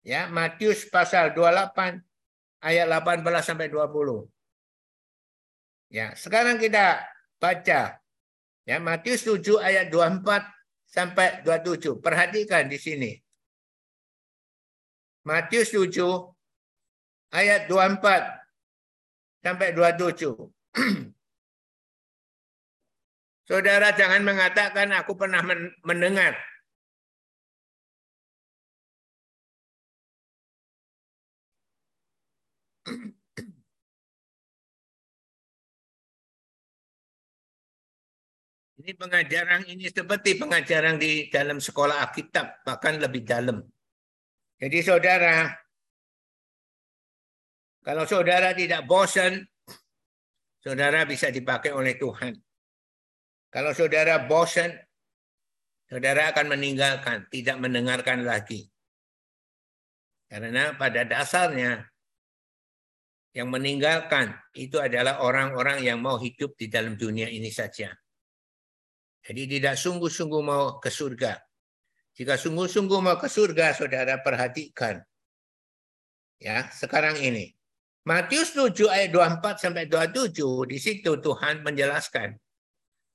[0.03, 2.03] ya Matius pasal 28
[2.67, 4.27] ayat 18 sampai 20.
[5.95, 7.07] Ya, sekarang kita
[7.39, 8.03] baca
[8.67, 10.51] ya Matius 7 ayat 24
[10.83, 12.03] sampai 27.
[12.03, 13.15] Perhatikan di sini.
[15.31, 15.95] Matius 7
[17.31, 18.44] ayat 24
[19.45, 20.33] sampai 27.
[23.49, 25.45] Saudara jangan mengatakan aku pernah
[25.85, 26.33] mendengar.
[38.85, 43.65] Ini pengajaran ini seperti pengajaran di dalam sekolah Alkitab, bahkan lebih dalam.
[44.61, 45.64] Jadi saudara,
[47.85, 49.45] kalau saudara tidak bosan,
[50.65, 52.33] saudara bisa dipakai oleh Tuhan.
[53.53, 54.73] Kalau saudara bosan,
[55.85, 58.67] saudara akan meninggalkan, tidak mendengarkan lagi.
[60.25, 61.85] Karena pada dasarnya
[63.37, 67.93] yang meninggalkan itu adalah orang-orang yang mau hidup di dalam dunia ini saja.
[69.23, 71.37] Jadi tidak sungguh-sungguh mau ke surga.
[72.17, 75.05] Jika sungguh-sungguh mau ke surga, saudara perhatikan.
[76.43, 77.54] Ya, sekarang ini.
[78.05, 82.37] Matius 7 ayat 24 sampai 27 di situ Tuhan menjelaskan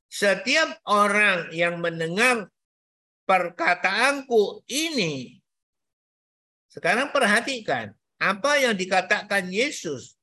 [0.09, 2.49] setiap orang yang mendengar
[3.29, 5.37] perkataanku ini,
[6.73, 10.17] sekarang perhatikan apa yang dikatakan Yesus.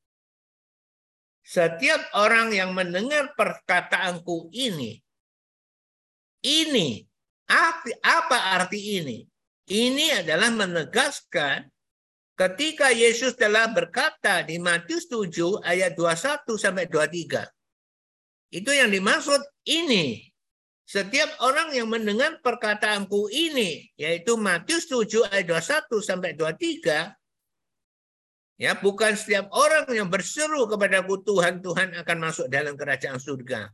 [1.47, 4.99] Setiap orang yang mendengar perkataanku ini,
[6.43, 7.07] ini
[7.47, 9.23] Apa arti ini?
[9.71, 11.71] Ini adalah menegaskan
[12.37, 17.49] ketika Yesus telah berkata di Matius 7 ayat 21 sampai 23.
[18.53, 20.23] Itu yang dimaksud ini.
[20.87, 27.11] Setiap orang yang mendengar perkataanku ini, yaitu Matius 7 ayat 21 sampai 23,
[28.63, 33.67] ya bukan setiap orang yang berseru kepadaku Tuhan, Tuhan akan masuk dalam kerajaan surga.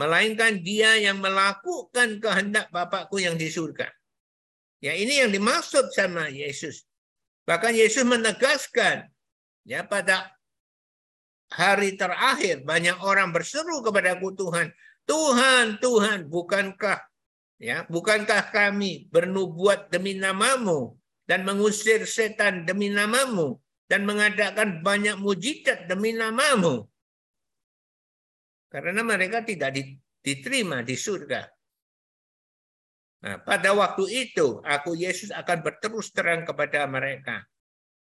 [0.00, 3.92] Melainkan dia yang melakukan kehendak Bapakku yang di surga.
[4.80, 6.87] Ya ini yang dimaksud sama Yesus.
[7.48, 9.08] Bahkan Yesus menegaskan
[9.64, 10.36] ya pada
[11.48, 14.68] hari terakhir banyak orang berseru kepadaku Tuhan,
[15.08, 17.00] Tuhan, Tuhan, bukankah
[17.56, 23.56] ya, bukankah kami bernubuat demi namamu dan mengusir setan demi namamu
[23.88, 26.84] dan mengadakan banyak mujizat demi namamu?
[28.68, 29.72] Karena mereka tidak
[30.20, 31.48] diterima di surga.
[33.18, 37.42] Nah, pada waktu itu, aku Yesus akan berterus terang kepada mereka.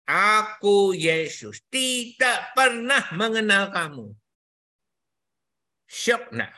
[0.06, 4.12] Aku Yesus tidak pernah mengenal kamu.
[5.88, 6.52] Syok nah.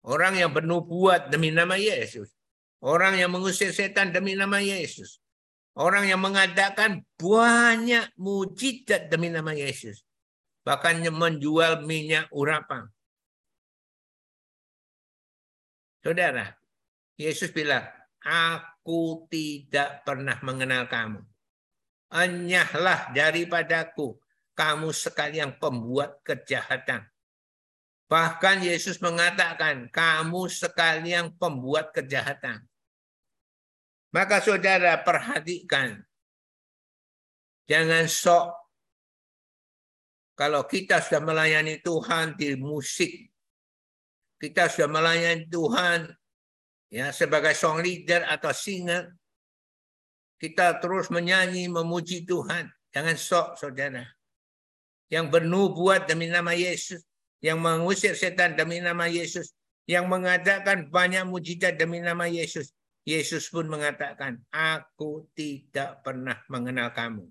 [0.00, 2.32] Orang yang bernubuat demi nama Yesus.
[2.80, 5.20] Orang yang mengusir setan demi nama Yesus.
[5.76, 10.00] Orang yang mengadakan banyak mujizat demi nama Yesus.
[10.64, 12.88] Bahkan menjual minyak urapan.
[16.00, 16.59] Saudara,
[17.20, 17.84] Yesus bilang,
[18.24, 21.20] aku tidak pernah mengenal kamu.
[22.08, 24.16] Enyahlah daripadaku,
[24.56, 27.04] kamu sekalian pembuat kejahatan.
[28.08, 32.64] Bahkan Yesus mengatakan, kamu sekalian pembuat kejahatan.
[34.16, 36.00] Maka saudara perhatikan,
[37.68, 38.48] jangan sok
[40.40, 43.28] kalau kita sudah melayani Tuhan di musik,
[44.40, 46.19] kita sudah melayani Tuhan
[46.90, 49.14] ya sebagai song leader atau singer
[50.40, 52.66] kita terus menyanyi memuji Tuhan.
[52.90, 54.02] Jangan sok saudara.
[55.12, 57.04] Yang bernubuat demi nama Yesus
[57.44, 59.52] yang mengusir setan demi nama Yesus
[59.84, 62.72] yang mengadakan banyak mujizat demi nama Yesus
[63.08, 67.26] Yesus pun mengatakan aku tidak pernah mengenal kamu.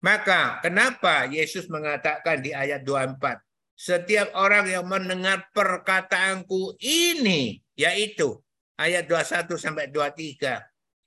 [0.00, 3.42] Maka kenapa Yesus mengatakan di ayat 24
[3.76, 8.40] setiap orang yang mendengar perkataanku ini yaitu
[8.76, 10.60] ayat 21 sampai 23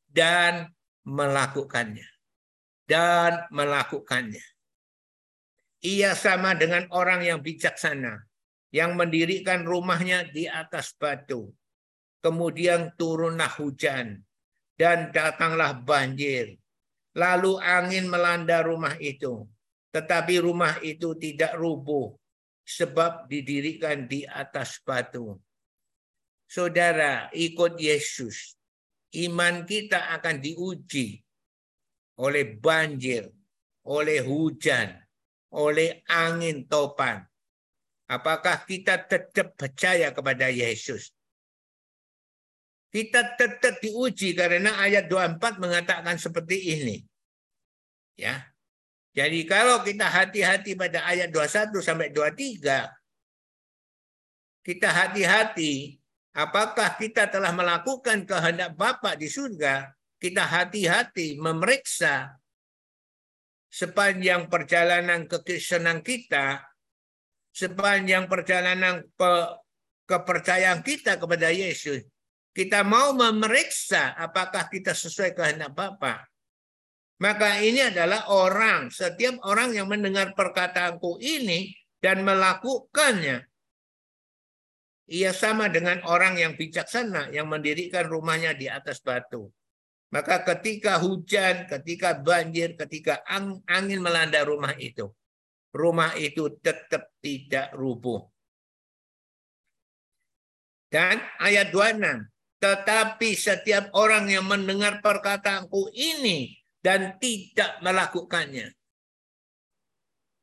[0.09, 0.69] dan
[1.05, 2.09] melakukannya
[2.89, 4.43] dan melakukannya.
[5.79, 8.25] Ia sama dengan orang yang bijaksana
[8.73, 11.53] yang mendirikan rumahnya di atas batu.
[12.19, 14.19] Kemudian turunlah hujan
[14.75, 16.59] dan datanglah banjir.
[17.15, 19.47] Lalu angin melanda rumah itu.
[19.95, 22.11] Tetapi rumah itu tidak rubuh
[22.67, 25.39] sebab didirikan di atas batu
[26.49, 28.57] saudara ikut Yesus,
[29.13, 31.21] iman kita akan diuji
[32.17, 33.29] oleh banjir,
[33.85, 34.97] oleh hujan,
[35.53, 37.21] oleh angin topan.
[38.09, 41.13] Apakah kita tetap percaya kepada Yesus?
[42.89, 46.97] Kita tetap diuji karena ayat 24 mengatakan seperti ini.
[48.17, 48.49] Ya.
[49.13, 52.89] Jadi kalau kita hati-hati pada ayat 21 sampai 23,
[54.65, 56.01] kita hati-hati
[56.33, 59.89] apakah kita telah melakukan kehendak Bapa di surga,
[60.19, 62.35] kita hati-hati memeriksa
[63.69, 66.65] sepanjang perjalanan kekristenan kita,
[67.53, 69.31] sepanjang perjalanan pe,
[70.09, 72.01] kepercayaan kita kepada Yesus,
[72.49, 76.25] kita mau memeriksa apakah kita sesuai kehendak Bapa.
[77.19, 83.43] Maka ini adalah orang, setiap orang yang mendengar perkataanku ini dan melakukannya,
[85.09, 89.49] ia sama dengan orang yang bijaksana yang mendirikan rumahnya di atas batu.
[90.13, 93.21] Maka ketika hujan, ketika banjir, ketika
[93.69, 95.09] angin melanda rumah itu,
[95.73, 98.25] rumah itu tetap tidak rubuh.
[100.89, 102.25] Dan ayat 26,
[102.57, 108.73] tetapi setiap orang yang mendengar perkataanku ini dan tidak melakukannya.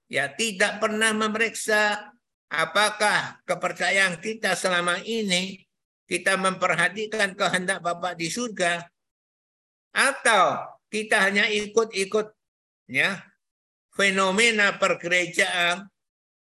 [0.07, 2.15] Ya, tidak pernah memeriksa
[2.57, 5.61] apakah kepercayaan kita selama ini
[6.09, 8.81] kita memperhatikan kehendak Bapak di surga
[9.93, 12.33] atau kita hanya ikut-ikut
[12.89, 13.21] ya
[13.93, 15.85] fenomena pergerejaan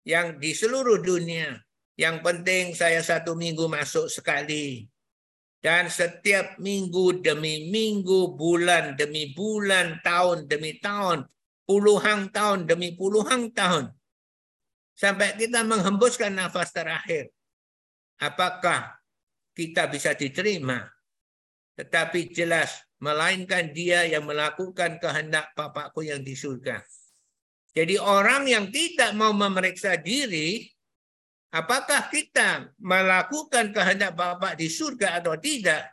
[0.06, 1.58] yang di seluruh dunia.
[1.98, 4.86] Yang penting saya satu minggu masuk sekali.
[5.58, 11.26] Dan setiap minggu demi minggu, bulan demi bulan, tahun demi tahun,
[11.66, 13.97] puluhan tahun demi puluhan tahun
[14.98, 17.30] sampai kita menghembuskan nafas terakhir.
[18.18, 18.98] Apakah
[19.54, 20.90] kita bisa diterima
[21.78, 26.82] tetapi jelas melainkan dia yang melakukan kehendak Bapakku yang di surga.
[27.78, 30.66] Jadi orang yang tidak mau memeriksa diri,
[31.54, 35.86] apakah kita melakukan kehendak Bapak di surga atau tidak?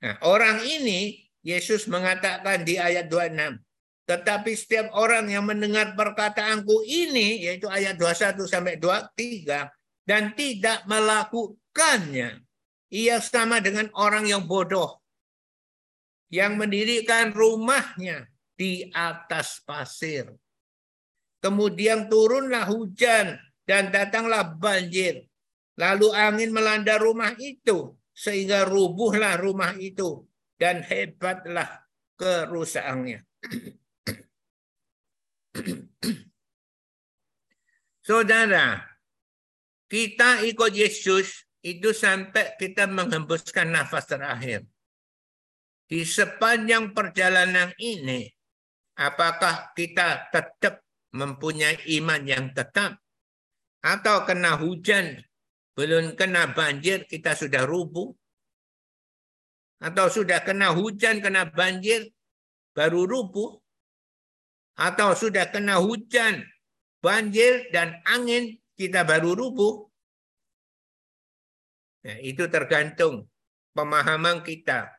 [0.00, 3.60] Nah, orang ini Yesus mengatakan di ayat 26,
[4.02, 9.70] tetapi setiap orang yang mendengar perkataanku ini, yaitu ayat 21 sampai 23,
[10.02, 12.42] dan tidak melakukannya,
[12.90, 15.02] ia sama dengan orang yang bodoh
[16.32, 18.24] yang mendirikan rumahnya
[18.56, 20.32] di atas pasir.
[21.44, 23.36] Kemudian turunlah hujan
[23.68, 25.28] dan datanglah banjir.
[25.76, 30.24] Lalu angin melanda rumah itu sehingga rubuhlah rumah itu
[30.56, 31.84] dan hebatlah
[32.16, 33.20] kerusakannya.
[38.08, 38.80] Saudara,
[39.86, 44.66] kita ikut Yesus itu sampai kita menghembuskan nafas terakhir.
[45.86, 48.26] Di sepanjang perjalanan ini,
[48.98, 50.82] apakah kita tetap
[51.12, 52.96] mempunyai iman yang tetap?
[53.84, 55.20] Atau kena hujan,
[55.76, 58.08] belum kena banjir, kita sudah rubuh?
[59.82, 62.08] Atau sudah kena hujan, kena banjir,
[62.72, 63.61] baru rubuh?
[64.82, 66.42] Atau sudah kena hujan,
[66.98, 69.86] banjir dan angin kita baru rubuh.
[72.02, 73.30] Nah, itu tergantung
[73.78, 74.90] pemahaman kita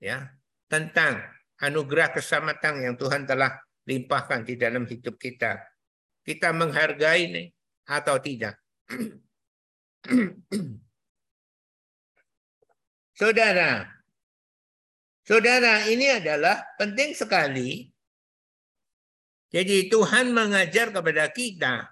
[0.00, 0.32] ya
[0.72, 1.20] tentang
[1.60, 5.60] anugerah keselamatan yang Tuhan telah limpahkan di dalam hidup kita.
[6.24, 7.44] Kita menghargai ini
[7.84, 8.56] atau tidak.
[13.18, 13.82] Saudara,
[15.26, 17.90] saudara ini adalah penting sekali
[19.48, 21.88] jadi Tuhan mengajar kepada kita,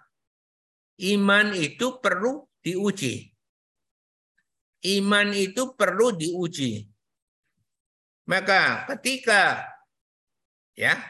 [1.16, 3.32] iman itu perlu diuji.
[4.84, 6.84] Iman itu perlu diuji.
[8.28, 9.64] Maka ketika
[10.76, 11.00] ya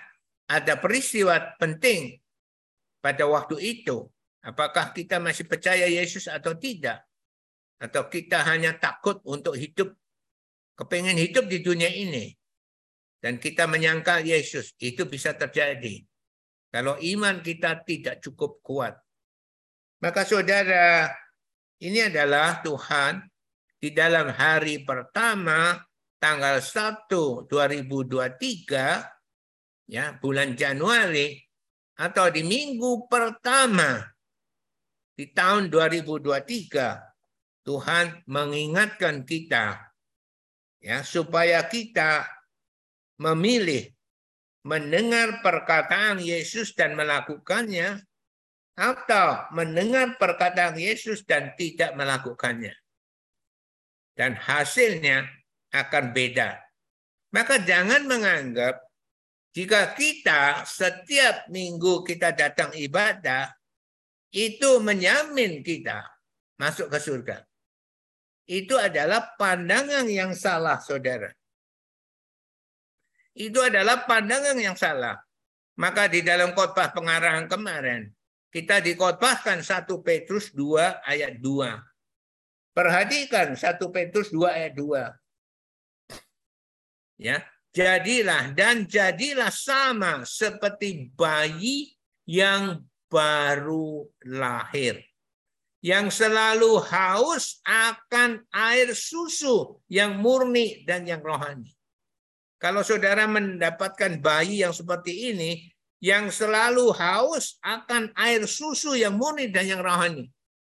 [0.46, 2.14] ada peristiwa penting
[3.02, 4.06] pada waktu itu,
[4.46, 7.02] apakah kita masih percaya Yesus atau tidak?
[7.82, 9.92] Atau kita hanya takut untuk hidup,
[10.78, 12.30] kepengen hidup di dunia ini.
[13.18, 16.06] Dan kita menyangka Yesus, itu bisa terjadi.
[16.70, 18.94] Kalau iman kita tidak cukup kuat.
[20.02, 21.08] Maka saudara,
[21.80, 23.24] ini adalah Tuhan
[23.80, 25.80] di dalam hari pertama
[26.20, 31.38] tanggal 1 2023 ya bulan Januari
[31.96, 34.04] atau di minggu pertama
[35.16, 39.80] di tahun 2023 Tuhan mengingatkan kita
[40.84, 42.28] ya supaya kita
[43.16, 43.95] memilih
[44.66, 48.02] mendengar perkataan Yesus dan melakukannya,
[48.76, 52.74] atau mendengar perkataan Yesus dan tidak melakukannya.
[54.12, 55.24] Dan hasilnya
[55.72, 56.60] akan beda.
[57.32, 58.84] Maka jangan menganggap
[59.56, 63.48] jika kita setiap minggu kita datang ibadah,
[64.28, 66.04] itu menyamin kita
[66.60, 67.36] masuk ke surga.
[68.44, 71.32] Itu adalah pandangan yang salah, saudara.
[73.36, 75.20] Itu adalah pandangan yang salah.
[75.76, 78.08] Maka di dalam khotbah pengarahan kemarin,
[78.48, 81.76] kita dikotbahkan 1 Petrus 2 ayat 2.
[82.72, 85.12] Perhatikan 1 Petrus 2 ayat 2.
[87.20, 87.44] Ya,
[87.76, 91.92] jadilah dan jadilah sama seperti bayi
[92.24, 95.04] yang baru lahir.
[95.84, 101.75] Yang selalu haus akan air susu yang murni dan yang rohani.
[102.56, 105.68] Kalau saudara mendapatkan bayi yang seperti ini,
[106.00, 110.28] yang selalu haus akan air susu yang murni dan yang rohani.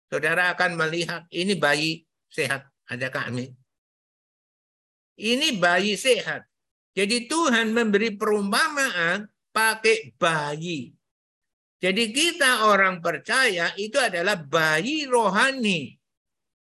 [0.09, 2.69] Saudara akan melihat ini bayi sehat.
[2.89, 3.51] Adakah amin?
[5.17, 6.45] Ini bayi sehat.
[6.95, 10.95] Jadi Tuhan memberi perumpamaan pakai bayi.
[11.83, 15.99] Jadi kita orang percaya itu adalah bayi rohani.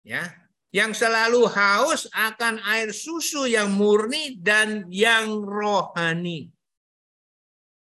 [0.05, 0.25] Ya,
[0.69, 6.53] yang selalu haus akan air susu yang murni dan yang rohani.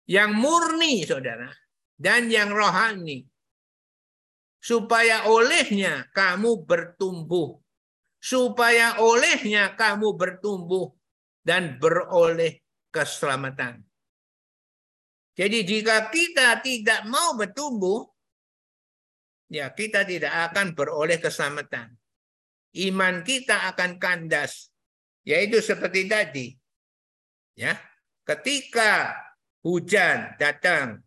[0.09, 1.53] Yang murni, saudara,
[2.01, 3.29] dan yang rohani.
[4.61, 7.61] Supaya olehnya kamu bertumbuh.
[8.21, 10.93] Supaya olehnya kamu bertumbuh
[11.41, 12.61] dan beroleh
[12.93, 13.81] keselamatan.
[15.33, 18.05] Jadi jika kita tidak mau bertumbuh,
[19.49, 22.00] ya kita tidak akan beroleh keselamatan
[22.75, 24.71] iman kita akan kandas.
[25.27, 26.47] Yaitu seperti tadi.
[27.59, 27.77] Ya,
[28.25, 29.13] ketika
[29.61, 31.05] hujan datang,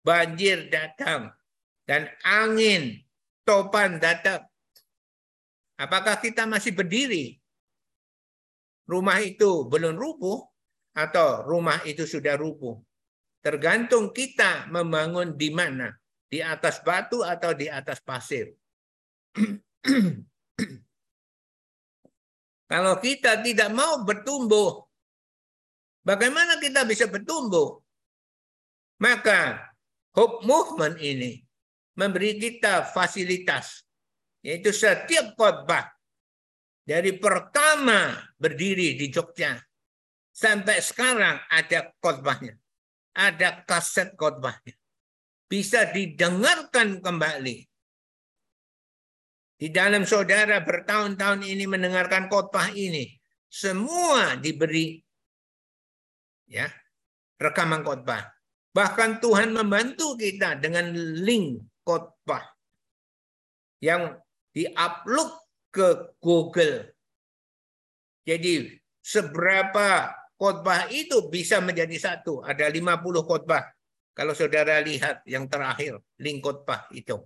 [0.00, 1.28] banjir datang,
[1.84, 3.04] dan angin
[3.44, 4.48] topan datang.
[5.76, 7.40] Apakah kita masih berdiri?
[8.90, 10.42] rumah itu belum rubuh
[10.98, 12.74] atau rumah itu sudah rubuh.
[13.38, 15.94] Tergantung kita membangun di mana,
[16.26, 18.50] di atas batu atau di atas pasir.
[22.70, 24.86] Kalau kita tidak mau bertumbuh,
[26.06, 27.82] bagaimana kita bisa bertumbuh?
[29.02, 29.58] Maka
[30.14, 31.42] Hope Movement ini
[31.98, 33.82] memberi kita fasilitas,
[34.46, 35.90] yaitu setiap khotbah
[36.86, 39.58] dari pertama berdiri di Jogja
[40.30, 42.54] sampai sekarang ada khotbahnya.
[43.10, 44.74] Ada kaset khotbahnya.
[45.50, 47.69] Bisa didengarkan kembali.
[49.60, 53.12] Di dalam saudara bertahun-tahun ini mendengarkan khotbah ini,
[53.44, 54.96] semua diberi
[56.48, 56.64] ya
[57.36, 58.24] rekaman khotbah.
[58.72, 62.40] Bahkan Tuhan membantu kita dengan link khotbah
[63.84, 64.16] yang
[64.56, 65.28] diupload
[65.68, 66.96] ke Google.
[68.24, 70.08] Jadi seberapa
[70.40, 72.40] khotbah itu bisa menjadi satu.
[72.40, 73.68] Ada 50 khotbah.
[74.16, 77.20] Kalau saudara lihat yang terakhir, link khotbah itu.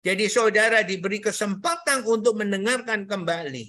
[0.00, 3.68] Jadi saudara diberi kesempatan untuk mendengarkan kembali.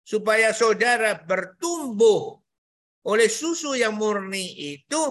[0.00, 2.40] Supaya saudara bertumbuh
[3.04, 5.02] oleh susu yang murni itu,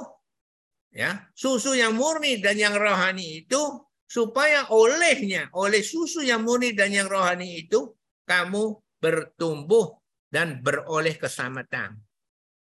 [0.89, 3.61] ya susu yang murni dan yang rohani itu
[4.09, 7.93] supaya olehnya, oleh susu yang murni dan yang rohani itu,
[8.25, 10.01] kamu bertumbuh
[10.33, 12.01] dan beroleh keselamatan.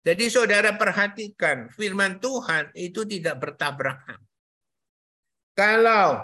[0.06, 4.22] Jadi saudara perhatikan, firman Tuhan itu tidak bertabrakan.
[5.58, 6.22] Kalau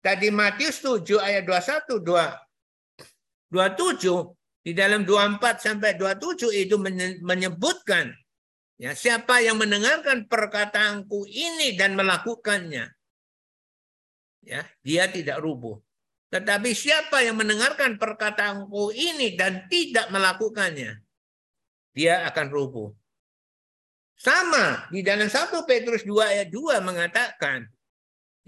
[0.00, 6.76] tadi Matius 7 ayat 21, 2, 27, di dalam 24 sampai 27 itu
[7.24, 8.12] menyebutkan
[8.76, 12.92] ya siapa yang mendengarkan perkataanku ini dan melakukannya
[14.44, 15.76] ya dia tidak rubuh.
[16.30, 21.02] Tetapi siapa yang mendengarkan perkataanku ini dan tidak melakukannya,
[21.90, 22.88] dia akan rubuh.
[24.14, 27.66] Sama di dalam 1 Petrus 2 ayat 2 mengatakan,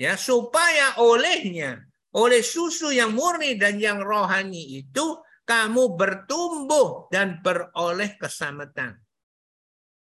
[0.02, 1.78] ya supaya olehnya,
[2.18, 8.98] oleh susu yang murni dan yang rohani itu, kamu bertumbuh dan beroleh keselamatan.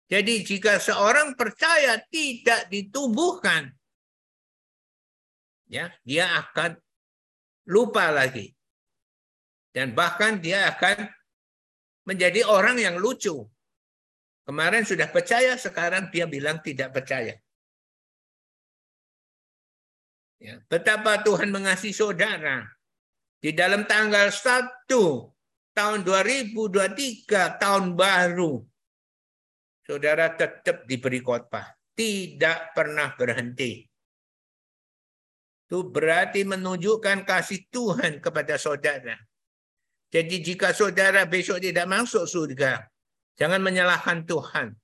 [0.08, 3.76] Jadi jika seorang percaya tidak ditumbuhkan
[5.68, 6.80] ya dia akan
[7.68, 8.48] lupa lagi
[9.76, 11.12] dan bahkan dia akan
[12.08, 13.36] menjadi orang yang lucu.
[14.48, 17.36] Kemarin sudah percaya, sekarang dia bilang tidak percaya.
[20.38, 22.62] Ya, betapa Tuhan mengasihi saudara.
[23.38, 24.90] Di dalam tanggal 1
[25.74, 28.62] tahun 2023, tahun baru,
[29.86, 31.74] saudara tetap diberi khotbah.
[31.98, 33.82] Tidak pernah berhenti.
[35.68, 39.18] Itu berarti menunjukkan kasih Tuhan kepada saudara.
[40.08, 42.86] Jadi jika saudara besok tidak masuk surga,
[43.36, 44.78] jangan menyalahkan Tuhan.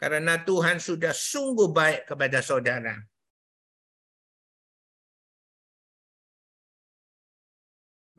[0.00, 2.96] Karena Tuhan sudah sungguh baik kepada saudara.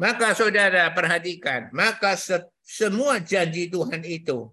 [0.02, 2.18] Maka saudara perhatikan, maka
[2.66, 4.50] semua janji Tuhan itu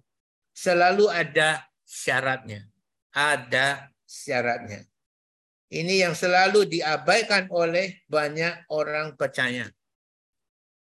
[0.52, 2.68] selalu ada syaratnya.
[3.16, 4.84] Ada syaratnya.
[5.72, 9.72] Ini yang selalu diabaikan oleh banyak orang percaya.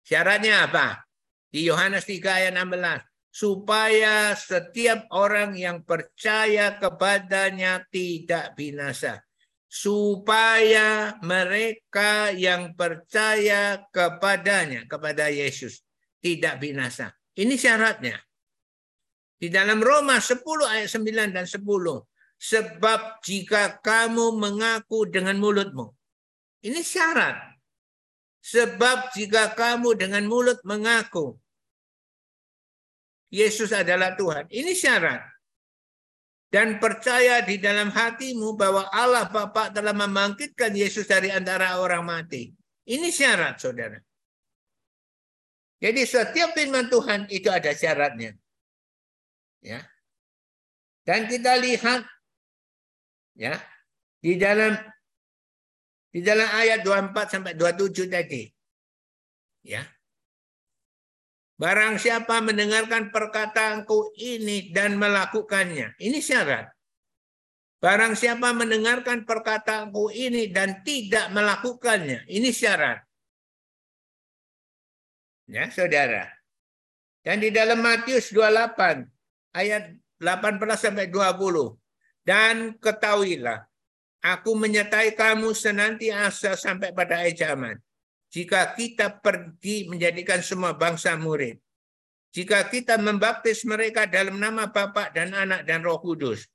[0.03, 0.99] Syaratnya apa?
[1.47, 3.07] Di Yohanes 3 ayat 16.
[3.31, 9.23] Supaya setiap orang yang percaya kepadanya tidak binasa.
[9.71, 15.79] Supaya mereka yang percaya kepadanya, kepada Yesus,
[16.19, 17.15] tidak binasa.
[17.39, 18.19] Ini syaratnya.
[19.39, 21.63] Di dalam Roma 10 ayat 9 dan 10.
[22.41, 25.87] Sebab jika kamu mengaku dengan mulutmu.
[26.67, 27.39] Ini syarat.
[28.41, 31.37] Sebab jika kamu dengan mulut mengaku.
[33.31, 34.51] Yesus adalah Tuhan.
[34.51, 35.23] Ini syarat.
[36.51, 42.51] Dan percaya di dalam hatimu bahwa Allah Bapa telah membangkitkan Yesus dari antara orang mati.
[42.83, 43.95] Ini syarat, saudara.
[45.79, 48.35] Jadi setiap firman Tuhan itu ada syaratnya.
[49.63, 49.79] Ya.
[51.07, 52.03] Dan kita lihat
[53.39, 53.57] ya
[54.19, 54.75] di dalam
[56.11, 58.43] di dalam ayat 24 sampai 27 tadi
[59.63, 59.81] ya
[61.61, 65.93] Barang siapa mendengarkan perkataanku ini dan melakukannya.
[66.01, 66.73] Ini syarat.
[67.77, 72.25] Barang siapa mendengarkan perkataanku ini dan tidak melakukannya.
[72.25, 73.05] Ini syarat.
[75.53, 76.25] Ya, saudara.
[77.21, 81.77] Dan di dalam Matius 28 ayat 18 sampai 20.
[82.25, 83.69] Dan ketahuilah,
[84.25, 87.77] aku menyertai kamu senantiasa sampai pada akhir zaman.
[88.31, 91.59] Jika kita pergi menjadikan semua bangsa murid.
[92.31, 96.47] jika kita membaptis mereka dalam nama Bapa dan Anak dan Roh Kudus.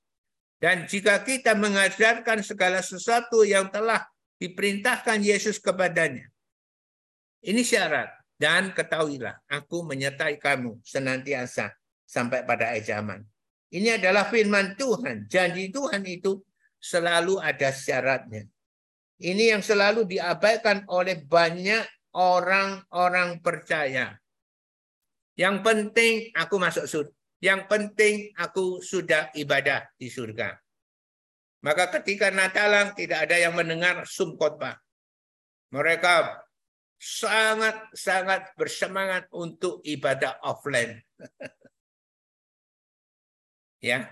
[0.56, 4.08] Dan jika kita mengajarkan segala sesuatu yang telah
[4.40, 6.24] diperintahkan Yesus kepadanya.
[7.44, 8.08] Ini syarat.
[8.36, 11.72] Dan ketahuilah, aku menyertai kamu senantiasa
[12.04, 13.20] sampai pada akhir zaman.
[13.72, 15.24] Ini adalah firman Tuhan.
[15.24, 16.44] Janji Tuhan itu
[16.76, 18.44] selalu ada syaratnya.
[19.16, 24.12] Ini yang selalu diabaikan oleh banyak orang-orang percaya.
[25.36, 27.12] Yang penting aku masuk surga.
[27.40, 30.56] Yang penting aku sudah ibadah di surga.
[31.64, 34.76] Maka ketika Natalan tidak ada yang mendengar sum khotbah.
[35.72, 36.44] Mereka
[36.96, 41.04] sangat-sangat bersemangat untuk ibadah offline.
[43.84, 44.08] ya,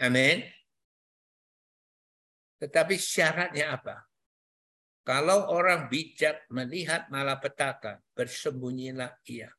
[0.00, 0.48] amin.
[2.64, 4.08] Tetapi syaratnya apa?
[5.04, 9.52] Kalau orang bijak melihat malapetaka, bersembunyilah ia.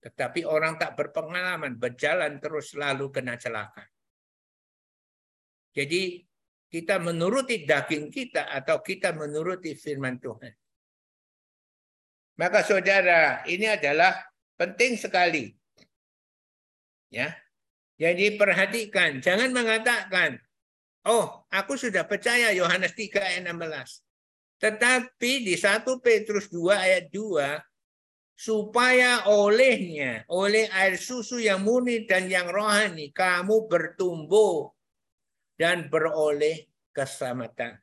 [0.00, 3.82] Tetapi orang tak berpengalaman, berjalan terus lalu kena celaka.
[5.74, 6.22] Jadi
[6.70, 10.54] kita menuruti daging kita atau kita menuruti firman Tuhan.
[12.38, 14.14] Maka saudara, ini adalah
[14.54, 15.50] penting sekali.
[17.10, 17.34] Ya.
[18.00, 20.40] Jadi perhatikan, jangan mengatakan
[21.08, 24.04] Oh, aku sudah percaya Yohanes 3 ayat 16.
[24.60, 27.56] Tetapi di 1 Petrus 2 ayat 2,
[28.36, 34.68] supaya olehnya, oleh air susu yang murni dan yang rohani, kamu bertumbuh
[35.56, 37.80] dan beroleh keselamatan.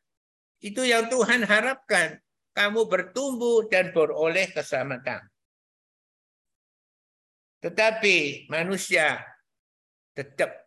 [0.61, 2.17] Itu yang Tuhan harapkan.
[2.57, 5.21] Kamu bertumbuh dan beroleh keselamatan.
[7.61, 9.21] Tetapi manusia
[10.17, 10.66] tetap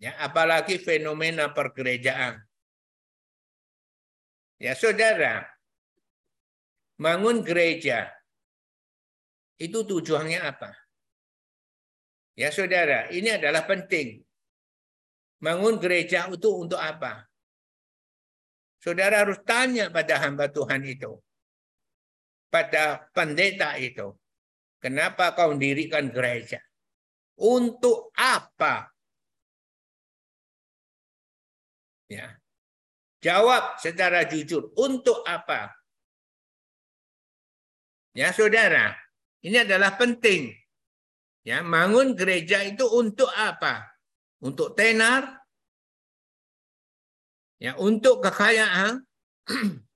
[0.00, 2.40] Ya, apalagi fenomena pergerejaan.
[4.56, 5.44] Ya, saudara,
[6.96, 8.08] bangun gereja
[9.60, 10.72] itu tujuannya apa?
[12.32, 14.24] Ya, saudara, ini adalah penting.
[15.36, 17.28] Bangun gereja itu untuk apa?
[18.80, 21.20] Saudara harus tanya pada hamba Tuhan itu.
[22.48, 24.16] Pada pendeta itu.
[24.80, 26.56] Kenapa kau mendirikan gereja?
[27.36, 28.88] Untuk apa
[32.10, 32.34] Ya.
[33.22, 34.74] Jawab secara jujur.
[34.74, 35.70] Untuk apa?
[38.10, 38.98] Ya, saudara.
[39.46, 40.50] Ini adalah penting.
[41.46, 43.86] Ya, bangun gereja itu untuk apa?
[44.42, 45.40] Untuk tenar?
[47.62, 49.06] Ya, untuk kekayaan?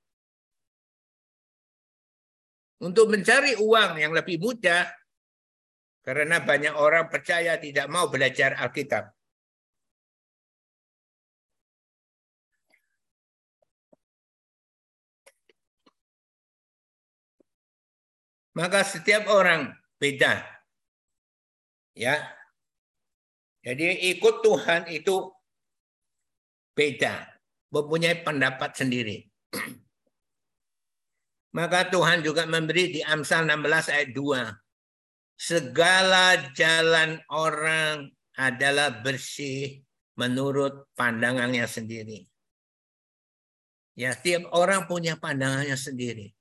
[2.86, 4.84] untuk mencari uang yang lebih mudah
[6.04, 9.13] karena banyak orang percaya tidak mau belajar Alkitab.
[18.54, 20.46] Maka setiap orang beda.
[21.98, 22.22] Ya.
[23.64, 25.32] Jadi ikut Tuhan itu
[26.76, 27.34] beda,
[27.72, 29.24] mempunyai pendapat sendiri.
[31.58, 34.52] Maka Tuhan juga memberi di Amsal 16 ayat 2.
[35.34, 39.82] Segala jalan orang adalah bersih
[40.14, 42.26] menurut pandangannya sendiri.
[43.94, 46.34] Ya, setiap orang punya pandangannya sendiri.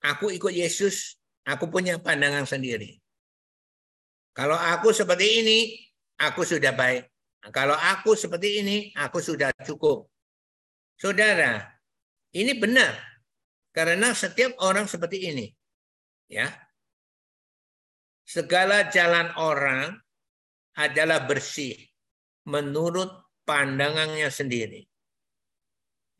[0.00, 3.00] Aku ikut Yesus Aku punya pandangan sendiri.
[4.36, 5.58] Kalau aku seperti ini,
[6.20, 7.08] aku sudah baik.
[7.50, 10.06] Kalau aku seperti ini, aku sudah cukup.
[11.00, 11.64] Saudara,
[12.36, 12.92] ini benar.
[13.72, 15.46] Karena setiap orang seperti ini.
[16.28, 16.52] Ya.
[18.28, 19.98] Segala jalan orang
[20.78, 21.74] adalah bersih
[22.46, 23.10] menurut
[23.42, 24.86] pandangannya sendiri.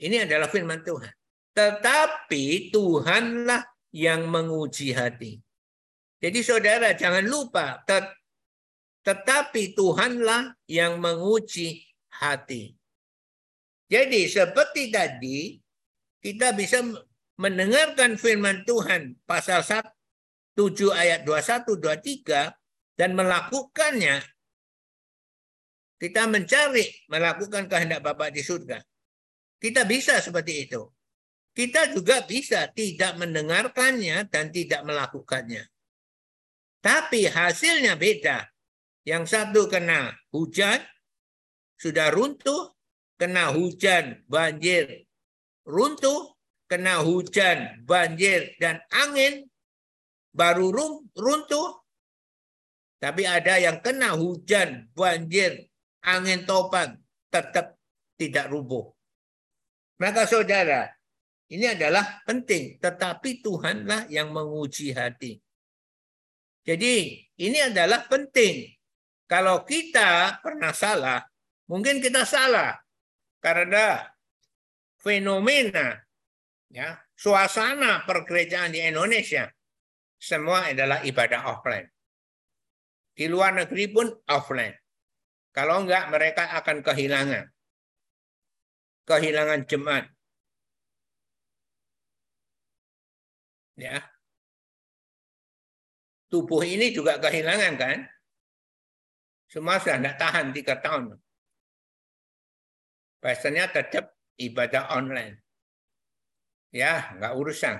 [0.01, 1.13] Ini adalah firman Tuhan.
[1.55, 3.63] Tetapi Tuhanlah
[3.95, 5.39] yang menguji hati.
[6.21, 8.07] Jadi saudara jangan lupa, tet
[9.01, 11.81] tetapi Tuhanlah yang menguji
[12.13, 12.77] hati.
[13.91, 15.57] Jadi seperti tadi,
[16.21, 16.85] kita bisa
[17.41, 19.83] mendengarkan firman Tuhan pasal 1,
[20.55, 22.53] 7 ayat 21, 23,
[23.01, 24.21] dan melakukannya.
[25.97, 28.79] Kita mencari melakukan kehendak Bapak di surga.
[29.57, 30.85] Kita bisa seperti itu.
[31.61, 35.69] Kita juga bisa tidak mendengarkannya dan tidak melakukannya.
[36.81, 38.49] Tapi hasilnya beda.
[39.05, 40.81] Yang satu kena hujan,
[41.77, 42.73] sudah runtuh,
[43.21, 45.05] kena hujan, banjir,
[45.69, 46.33] runtuh,
[46.65, 49.45] kena hujan, banjir, dan angin,
[50.33, 50.73] baru
[51.13, 51.77] runtuh.
[53.05, 55.69] Tapi ada yang kena hujan, banjir,
[56.09, 56.97] angin topan,
[57.29, 57.77] tetap
[58.17, 58.97] tidak rubuh.
[60.01, 60.89] Maka saudara,
[61.51, 65.43] ini adalah penting, tetapi Tuhanlah yang menguji hati.
[66.63, 68.71] Jadi ini adalah penting.
[69.27, 71.19] Kalau kita pernah salah,
[71.67, 72.79] mungkin kita salah
[73.43, 74.07] karena
[75.01, 75.99] fenomena
[76.71, 79.51] ya suasana pergerejaan di Indonesia
[80.21, 81.89] semua adalah ibadah offline.
[83.11, 84.77] Di luar negeri pun offline.
[85.51, 87.45] Kalau enggak mereka akan kehilangan.
[89.09, 90.07] Kehilangan jemaat.
[93.81, 94.05] Ya.
[96.29, 97.99] Tubuh ini juga kehilangan kan?
[99.49, 101.17] Semua sudah tidak tahan tiga tahun.
[103.19, 105.43] Biasanya tetap ibadah online.
[106.71, 107.77] Ya, nggak urusan.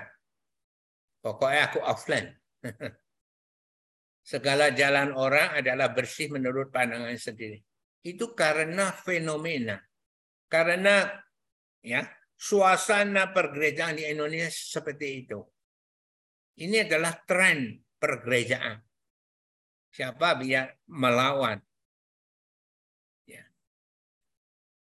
[1.23, 2.35] Pokoknya aku offline.
[4.31, 7.61] Segala jalan orang adalah bersih menurut pandangan sendiri.
[8.03, 9.79] Itu karena fenomena.
[10.51, 11.07] Karena
[11.79, 12.03] ya
[12.35, 15.39] suasana pergerejaan di Indonesia seperti itu.
[16.61, 18.77] Ini adalah tren pergerejaan.
[19.91, 21.57] Siapa biar melawan.
[23.25, 23.43] Ya.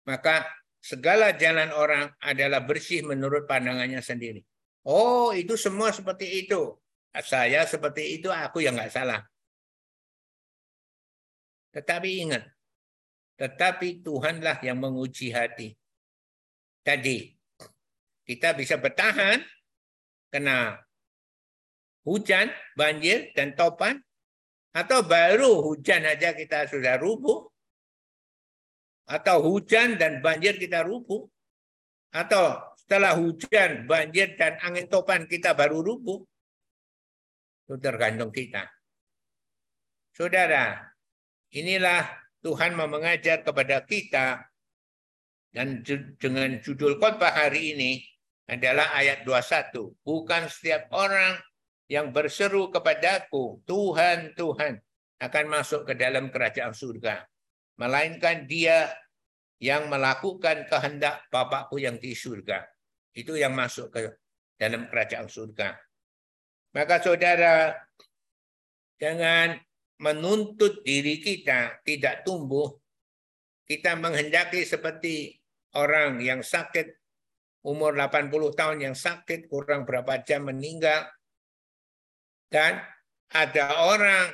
[0.09, 0.49] Maka
[0.82, 4.41] segala jalan orang adalah bersih menurut pandangannya sendiri.
[4.88, 6.75] Oh, itu semua seperti itu
[7.23, 9.21] saya seperti itu aku yang nggak salah.
[11.73, 12.43] Tetapi ingat,
[13.38, 15.78] tetapi Tuhanlah yang menguji hati.
[16.82, 17.36] Tadi
[18.25, 19.43] kita bisa bertahan
[20.34, 20.82] kena
[22.07, 22.47] hujan,
[22.79, 23.99] banjir, dan topan,
[24.71, 27.51] atau baru hujan aja kita sudah rubuh,
[29.11, 31.27] atau hujan dan banjir kita rubuh,
[32.15, 36.23] atau setelah hujan, banjir, dan angin topan kita baru rubuh,
[37.67, 38.63] itu tergantung kita.
[40.15, 40.79] Saudara,
[41.51, 42.07] inilah
[42.39, 44.47] Tuhan mau mengajar kepada kita.
[45.51, 45.83] Dan
[46.15, 47.91] dengan judul khotbah hari ini
[48.47, 49.99] adalah ayat 21.
[49.99, 51.35] Bukan setiap orang
[51.88, 54.79] yang berseru kepadaku, Tuhan, Tuhan,
[55.17, 57.23] akan masuk ke dalam kerajaan surga.
[57.79, 58.91] Melainkan dia
[59.57, 62.61] yang melakukan kehendak Bapakku yang di surga.
[63.15, 64.13] Itu yang masuk ke
[64.59, 65.73] dalam kerajaan surga.
[66.77, 67.73] Maka saudara,
[69.01, 69.57] jangan
[69.97, 72.69] menuntut diri kita tidak tumbuh.
[73.65, 75.33] Kita menghendaki seperti
[75.75, 76.88] orang yang sakit,
[77.65, 81.09] umur 80 tahun yang sakit, kurang berapa jam meninggal.
[82.47, 82.79] Dan
[83.35, 84.31] ada orang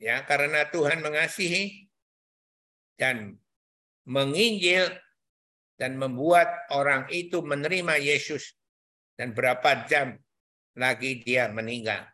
[0.00, 1.86] ya karena Tuhan mengasihi
[2.96, 3.36] dan
[4.08, 4.88] menginjil
[5.76, 8.56] dan membuat orang itu menerima Yesus
[9.18, 10.16] dan berapa jam
[10.78, 12.08] lagi dia meninggal.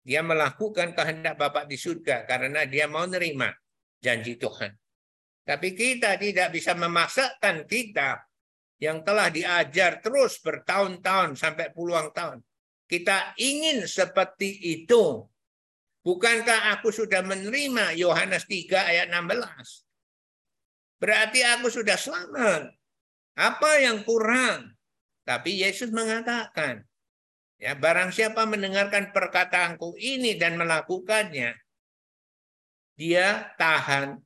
[0.00, 3.52] Dia melakukan kehendak Bapak di surga karena dia mau nerima
[4.00, 4.72] janji Tuhan.
[5.44, 8.16] Tapi kita tidak bisa memaksakan kita
[8.80, 12.40] yang telah diajar terus bertahun-tahun sampai puluhan tahun.
[12.90, 14.50] Kita ingin seperti
[14.82, 15.22] itu.
[16.02, 19.86] Bukankah aku sudah menerima Yohanes 3 ayat 16?
[20.98, 22.74] Berarti aku sudah selamat.
[23.38, 24.74] Apa yang kurang?
[25.22, 26.82] Tapi Yesus mengatakan,
[27.60, 31.52] Ya, barang siapa mendengarkan perkataanku ini dan melakukannya,
[32.96, 34.16] dia tahan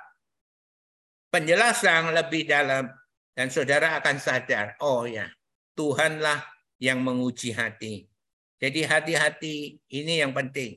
[1.39, 2.91] penjelasan lebih dalam
[3.39, 5.31] dan saudara akan sadar, oh ya,
[5.79, 6.43] Tuhanlah
[6.83, 8.11] yang menguji hati.
[8.59, 10.75] Jadi hati-hati ini yang penting.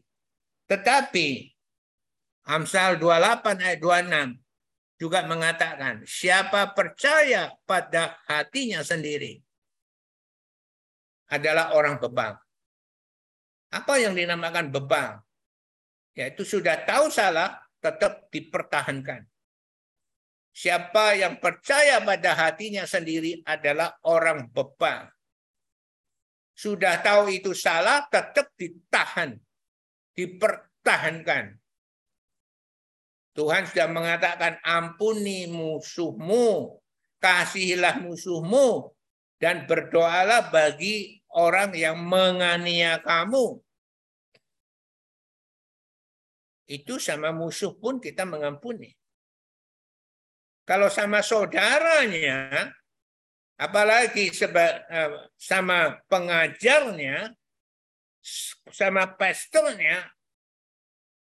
[0.70, 1.50] Tetapi
[2.46, 9.42] Amsal 28 ayat 26 juga mengatakan, siapa percaya pada hatinya sendiri
[11.34, 12.38] adalah orang bebal.
[13.74, 15.26] Apa yang dinamakan bebal?
[16.14, 19.31] Yaitu sudah tahu salah, tetap dipertahankan.
[20.52, 25.08] Siapa yang percaya pada hatinya sendiri adalah orang bebal.
[26.52, 29.40] Sudah tahu itu salah, tetap ditahan,
[30.14, 31.58] dipertahankan.
[33.32, 36.78] Tuhan sudah mengatakan ampuni musuhmu,
[37.24, 38.92] kasihilah musuhmu,
[39.40, 43.58] dan berdoalah bagi orang yang menganiaya kamu.
[46.68, 49.01] Itu sama musuh pun kita mengampuni.
[50.66, 52.72] Kalau sama saudaranya,
[53.62, 57.30] Apalagi seba, uh, sama pengajarnya,
[58.74, 60.02] sama pastornya,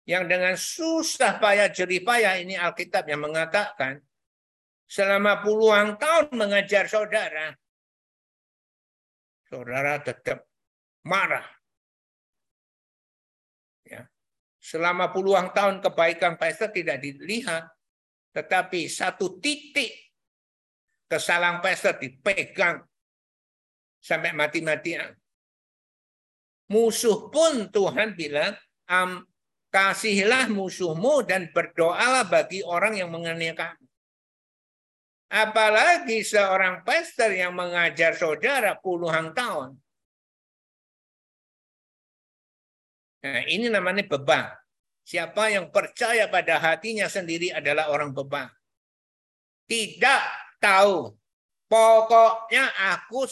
[0.08, 4.00] yang dengan susah payah jerih payah ini Alkitab yang mengatakan
[4.88, 7.52] selama puluhan tahun mengajar saudara,
[9.44, 10.48] saudara tetap
[11.04, 11.44] marah.
[13.84, 14.08] Ya.
[14.64, 17.68] Selama puluhan tahun kebaikan pastor tidak dilihat,
[18.30, 19.90] tetapi satu titik
[21.10, 22.86] kesalahan pastor dipegang
[23.98, 25.12] sampai mati-matian.
[26.70, 28.54] Musuh pun Tuhan bilang,
[28.86, 29.26] Am,
[29.74, 33.86] kasihilah musuhmu dan berdoalah bagi orang yang mengenai kamu.
[35.30, 39.78] Apalagi seorang pastor yang mengajar saudara puluhan tahun.
[43.20, 44.59] Nah, ini namanya beban.
[45.10, 48.46] Siapa yang percaya pada hatinya sendiri adalah orang beban.
[49.66, 50.22] Tidak
[50.62, 51.10] tahu.
[51.66, 53.26] Pokoknya aku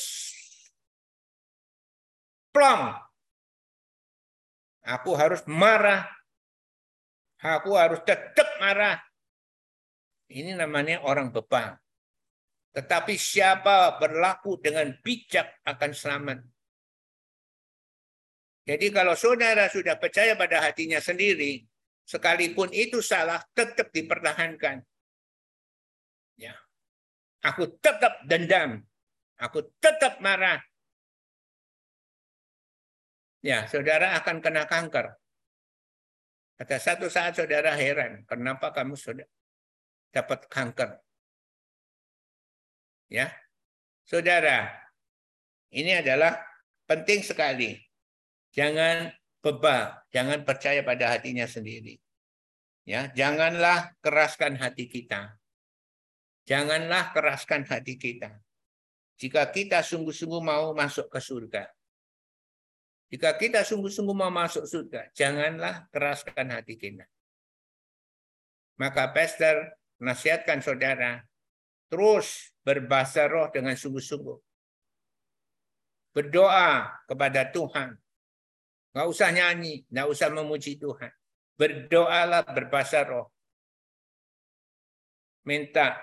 [2.51, 2.99] plong.
[4.91, 6.03] Aku harus marah.
[7.39, 8.99] Aku harus tetap marah.
[10.35, 11.79] Ini namanya orang beban.
[12.74, 16.43] Tetapi siapa berlaku dengan bijak akan selamat.
[18.66, 21.67] Jadi kalau saudara sudah percaya pada hatinya sendiri,
[22.09, 24.80] sekalipun itu salah, tetap dipertahankan.
[26.40, 26.56] Ya.
[27.44, 28.80] Aku tetap dendam.
[29.36, 30.64] Aku tetap marah.
[33.44, 35.14] Ya, saudara akan kena kanker.
[36.59, 39.28] Pada satu saat saudara heran, kenapa kamu sudah
[40.11, 40.98] dapat kanker?
[43.06, 43.30] Ya,
[44.02, 44.74] saudara,
[45.70, 46.34] ini adalah
[46.90, 47.78] penting sekali.
[48.50, 49.14] Jangan
[49.49, 51.96] bebal, jangan percaya pada hatinya sendiri.
[52.88, 55.36] Ya, janganlah keraskan hati kita.
[56.49, 58.32] Janganlah keraskan hati kita.
[59.20, 61.68] Jika kita sungguh-sungguh mau masuk ke surga.
[63.09, 67.05] Jika kita sungguh-sungguh mau masuk surga, janganlah keraskan hati kita.
[68.80, 71.24] Maka pastor nasihatkan saudara,
[71.90, 74.38] terus berbahasa roh dengan sungguh-sungguh.
[76.14, 77.96] Berdoa kepada Tuhan.
[78.99, 81.14] Nggak usah nyanyi, nggak usah memuji Tuhan.
[81.55, 83.30] Berdoalah berbahasa roh.
[85.46, 86.03] Minta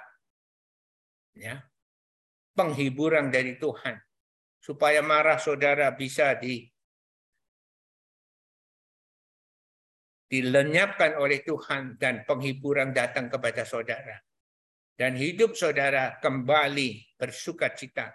[1.36, 1.60] ya
[2.56, 4.00] penghiburan dari Tuhan
[4.64, 6.64] supaya marah saudara bisa di
[10.32, 14.24] dilenyapkan oleh Tuhan dan penghiburan datang kepada saudara
[14.96, 18.08] dan hidup saudara kembali bersuka cita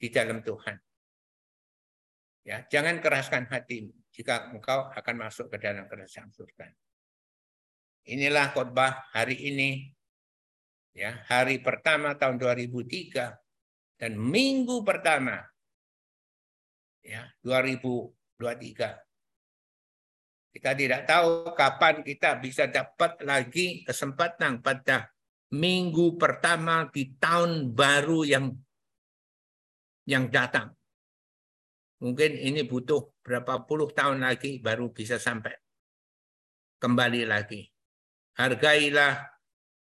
[0.00, 0.80] di dalam Tuhan.
[2.48, 6.72] Ya, jangan keraskan hati jika engkau akan masuk ke dalam kerajaan surga.
[8.08, 9.92] Inilah khotbah hari ini
[10.96, 15.44] ya hari pertama tahun 2003 dan minggu pertama
[17.04, 18.96] ya 2023
[20.56, 25.12] kita tidak tahu kapan kita bisa dapat lagi kesempatan pada
[25.52, 28.56] minggu pertama di tahun baru yang
[30.08, 30.72] yang datang.
[31.96, 35.56] Mungkin ini butuh berapa puluh tahun lagi baru bisa sampai
[36.76, 37.64] kembali lagi.
[38.36, 39.16] Hargailah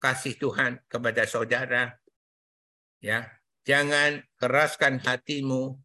[0.03, 1.95] kasih Tuhan kepada saudara.
[2.99, 3.31] Ya,
[3.63, 5.79] jangan keraskan hatimu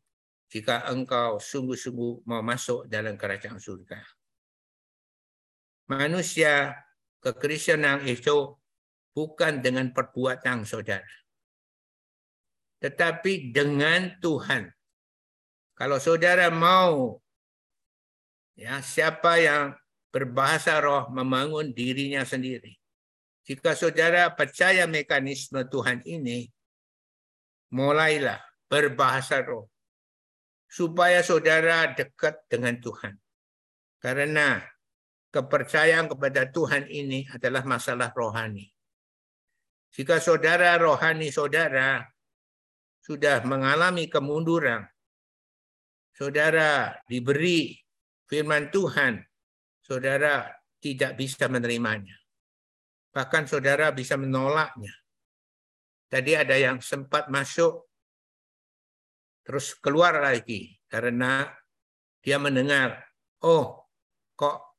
[0.51, 4.03] jika engkau sungguh-sungguh mau masuk dalam kerajaan surga.
[5.87, 6.75] Manusia
[7.23, 8.59] kekristenan itu
[9.15, 11.15] bukan dengan perbuatan saudara.
[12.79, 14.78] Tetapi dengan Tuhan.
[15.79, 17.23] Kalau saudara mau
[18.59, 19.79] ya siapa yang
[20.11, 22.75] berbahasa roh membangun dirinya sendiri.
[23.47, 26.51] Jika saudara percaya mekanisme Tuhan ini,
[27.71, 29.71] mulailah berbahasa roh.
[30.67, 33.15] Supaya saudara dekat dengan Tuhan.
[34.03, 34.61] Karena
[35.31, 38.69] kepercayaan kepada Tuhan ini adalah masalah rohani.
[39.95, 42.05] Jika saudara rohani saudara
[43.01, 44.85] sudah mengalami kemunduran,
[46.19, 47.79] saudara diberi
[48.27, 49.23] firman Tuhan,
[49.79, 50.51] saudara
[50.83, 52.19] tidak bisa menerimanya.
[53.15, 54.91] Bahkan saudara bisa menolaknya.
[56.11, 57.87] Tadi ada yang sempat masuk,
[59.47, 61.47] terus keluar lagi karena
[62.19, 62.99] dia mendengar,
[63.47, 63.87] oh
[64.35, 64.75] kok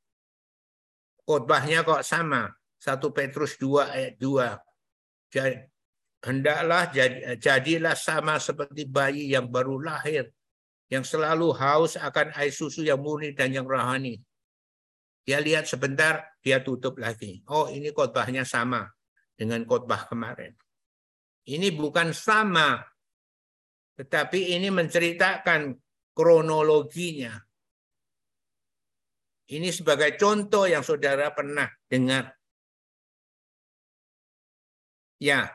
[1.24, 2.52] khotbahnya kok sama.
[2.80, 4.56] 1 Petrus 2 ayat 2.
[5.28, 5.56] Jadi,
[6.24, 10.32] hendaklah jadi, jadilah sama seperti bayi yang baru lahir,
[10.90, 14.18] yang selalu haus akan air susu yang murni dan yang rohani.
[15.22, 17.46] Dia lihat sebentar, dia tutup lagi.
[17.46, 18.90] Oh, ini khotbahnya sama
[19.38, 20.52] dengan khotbah kemarin.
[21.46, 22.82] Ini bukan sama
[24.00, 25.76] Tetapi ini menceritakan
[26.16, 27.36] kronologinya.
[29.44, 32.32] Ini sebagai contoh yang saudara pernah dengar.
[35.20, 35.52] Ya,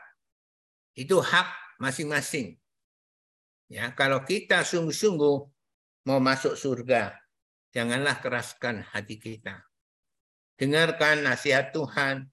[0.94, 2.54] itu hak masing-masing.
[3.66, 5.36] Ya, kalau kita sungguh-sungguh
[6.06, 7.18] mau masuk surga,
[7.74, 9.66] janganlah keraskan hati kita.
[10.54, 12.30] Dengarkan nasihat Tuhan.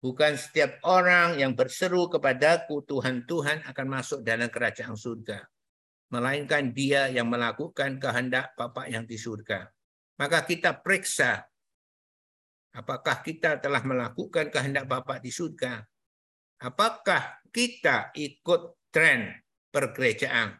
[0.00, 5.44] Bukan setiap orang yang berseru kepadaku, Tuhan, Tuhan akan masuk dalam kerajaan surga.
[6.12, 9.66] Melainkan dia yang melakukan kehendak Bapa yang di surga.
[10.16, 11.44] Maka kita periksa
[12.76, 15.80] apakah kita telah melakukan kehendak Bapa di surga.
[16.60, 19.32] Apakah kita ikut tren
[19.76, 20.56] pergerejaan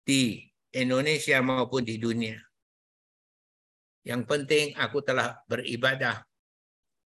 [0.00, 0.40] di
[0.72, 2.40] Indonesia maupun di dunia.
[4.00, 6.24] Yang penting aku telah beribadah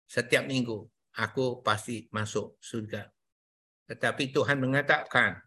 [0.10, 0.90] setiap minggu.
[1.14, 3.06] Aku pasti masuk surga.
[3.86, 5.38] Tetapi Tuhan mengatakan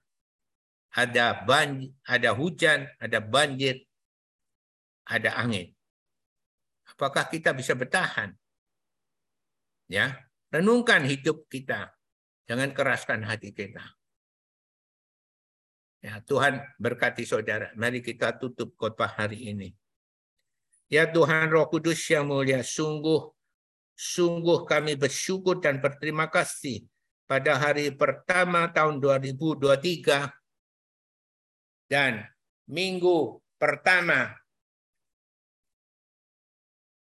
[0.95, 3.83] ada banjir, ada hujan, ada banjir,
[5.11, 5.75] ada angin.
[6.95, 8.31] Apakah kita bisa bertahan?
[9.91, 11.91] Ya, renungkan hidup kita.
[12.47, 13.96] Jangan keraskan hati kita.
[16.07, 17.75] Ya, Tuhan berkati saudara.
[17.75, 19.75] Mari kita tutup khotbah hari ini.
[20.87, 23.35] Ya Tuhan Roh Kudus yang mulia, sungguh
[23.99, 26.87] sungguh kami bersyukur dan berterima kasih
[27.27, 30.31] pada hari pertama tahun 2023
[31.91, 32.23] dan
[32.71, 34.31] minggu pertama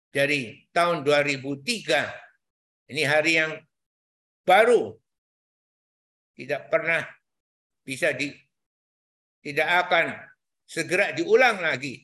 [0.08, 2.88] dari tahun 2003.
[2.88, 3.52] Ini hari yang
[4.48, 4.96] baru.
[6.40, 7.04] Tidak pernah
[7.84, 8.43] bisa di
[9.44, 10.16] tidak akan
[10.64, 12.00] segera diulang lagi.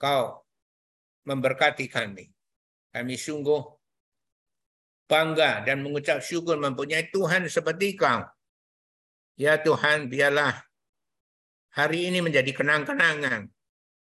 [0.00, 0.42] Kau
[1.28, 2.26] memberkati kami.
[2.88, 3.60] Kami sungguh
[5.06, 8.24] bangga dan mengucap syukur mempunyai Tuhan seperti kau.
[9.36, 10.56] Ya Tuhan, biarlah
[11.72, 13.48] hari ini menjadi kenang-kenangan,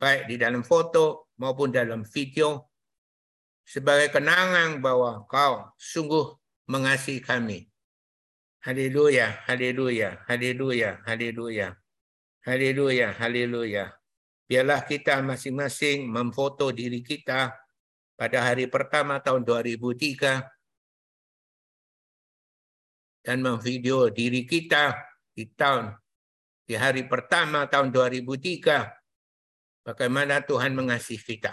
[0.00, 2.68] baik di dalam foto maupun dalam video,
[3.64, 6.32] sebagai kenangan bahwa kau sungguh
[6.68, 7.68] mengasihi kami.
[8.64, 11.76] Haleluya, haleluya, haleluya, haleluya.
[12.48, 13.92] Haleluya, haleluya.
[14.48, 17.52] Biarlah kita masing-masing memfoto diri kita
[18.16, 20.48] pada hari pertama tahun 2003
[23.20, 24.96] dan memvideo diri kita
[25.36, 25.92] di tahun
[26.64, 31.52] di hari pertama tahun 2003 bagaimana Tuhan mengasihi kita.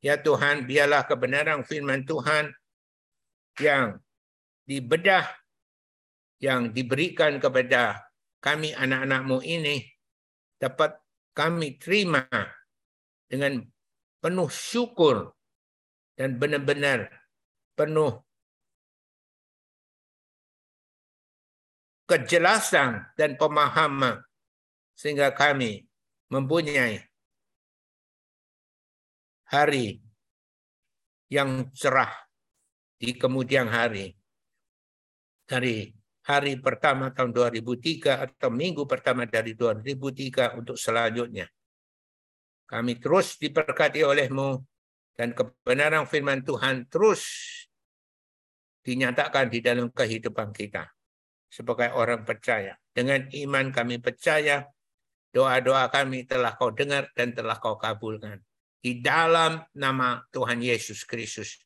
[0.00, 2.56] Ya Tuhan, biarlah kebenaran firman Tuhan
[3.60, 4.00] yang
[4.64, 5.28] dibedah
[6.40, 8.00] yang diberikan kepada
[8.42, 9.86] kami anak-anakmu ini
[10.58, 10.98] dapat
[11.30, 12.26] kami terima
[13.30, 13.62] dengan
[14.18, 15.30] penuh syukur
[16.18, 17.06] dan benar-benar
[17.78, 18.20] penuh
[22.10, 24.20] kejelasan dan pemahaman
[24.92, 25.86] sehingga kami
[26.28, 27.00] mempunyai
[29.48, 30.02] hari
[31.32, 32.12] yang cerah
[33.00, 34.12] di kemudian hari
[35.48, 41.50] dari hari pertama tahun 2003 atau minggu pertama dari 2003 untuk selanjutnya.
[42.70, 44.62] Kami terus diberkati olehmu
[45.18, 47.26] dan kebenaran firman Tuhan terus
[48.86, 50.88] dinyatakan di dalam kehidupan kita
[51.50, 52.78] sebagai orang percaya.
[52.92, 54.64] Dengan iman kami percaya
[55.32, 58.40] doa-doa kami telah kau dengar dan telah kau kabulkan.
[58.82, 61.60] Di dalam nama Tuhan Yesus Kristus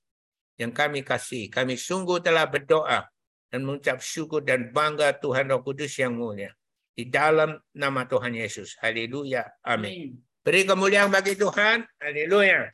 [0.60, 3.08] yang kami kasih, kami sungguh telah berdoa
[3.50, 6.50] dan mengucap syukur dan bangga Tuhan Roh Kudus yang mulia.
[6.96, 8.74] Di dalam nama Tuhan Yesus.
[8.80, 9.44] Haleluya.
[9.66, 10.16] Amin.
[10.40, 11.84] Beri kemuliaan bagi Tuhan.
[12.00, 12.72] Haleluya.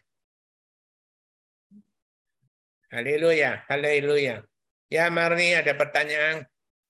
[2.93, 3.65] Haleluya.
[3.67, 4.45] Haleluya.
[4.93, 6.45] Ya Marni ada pertanyaan?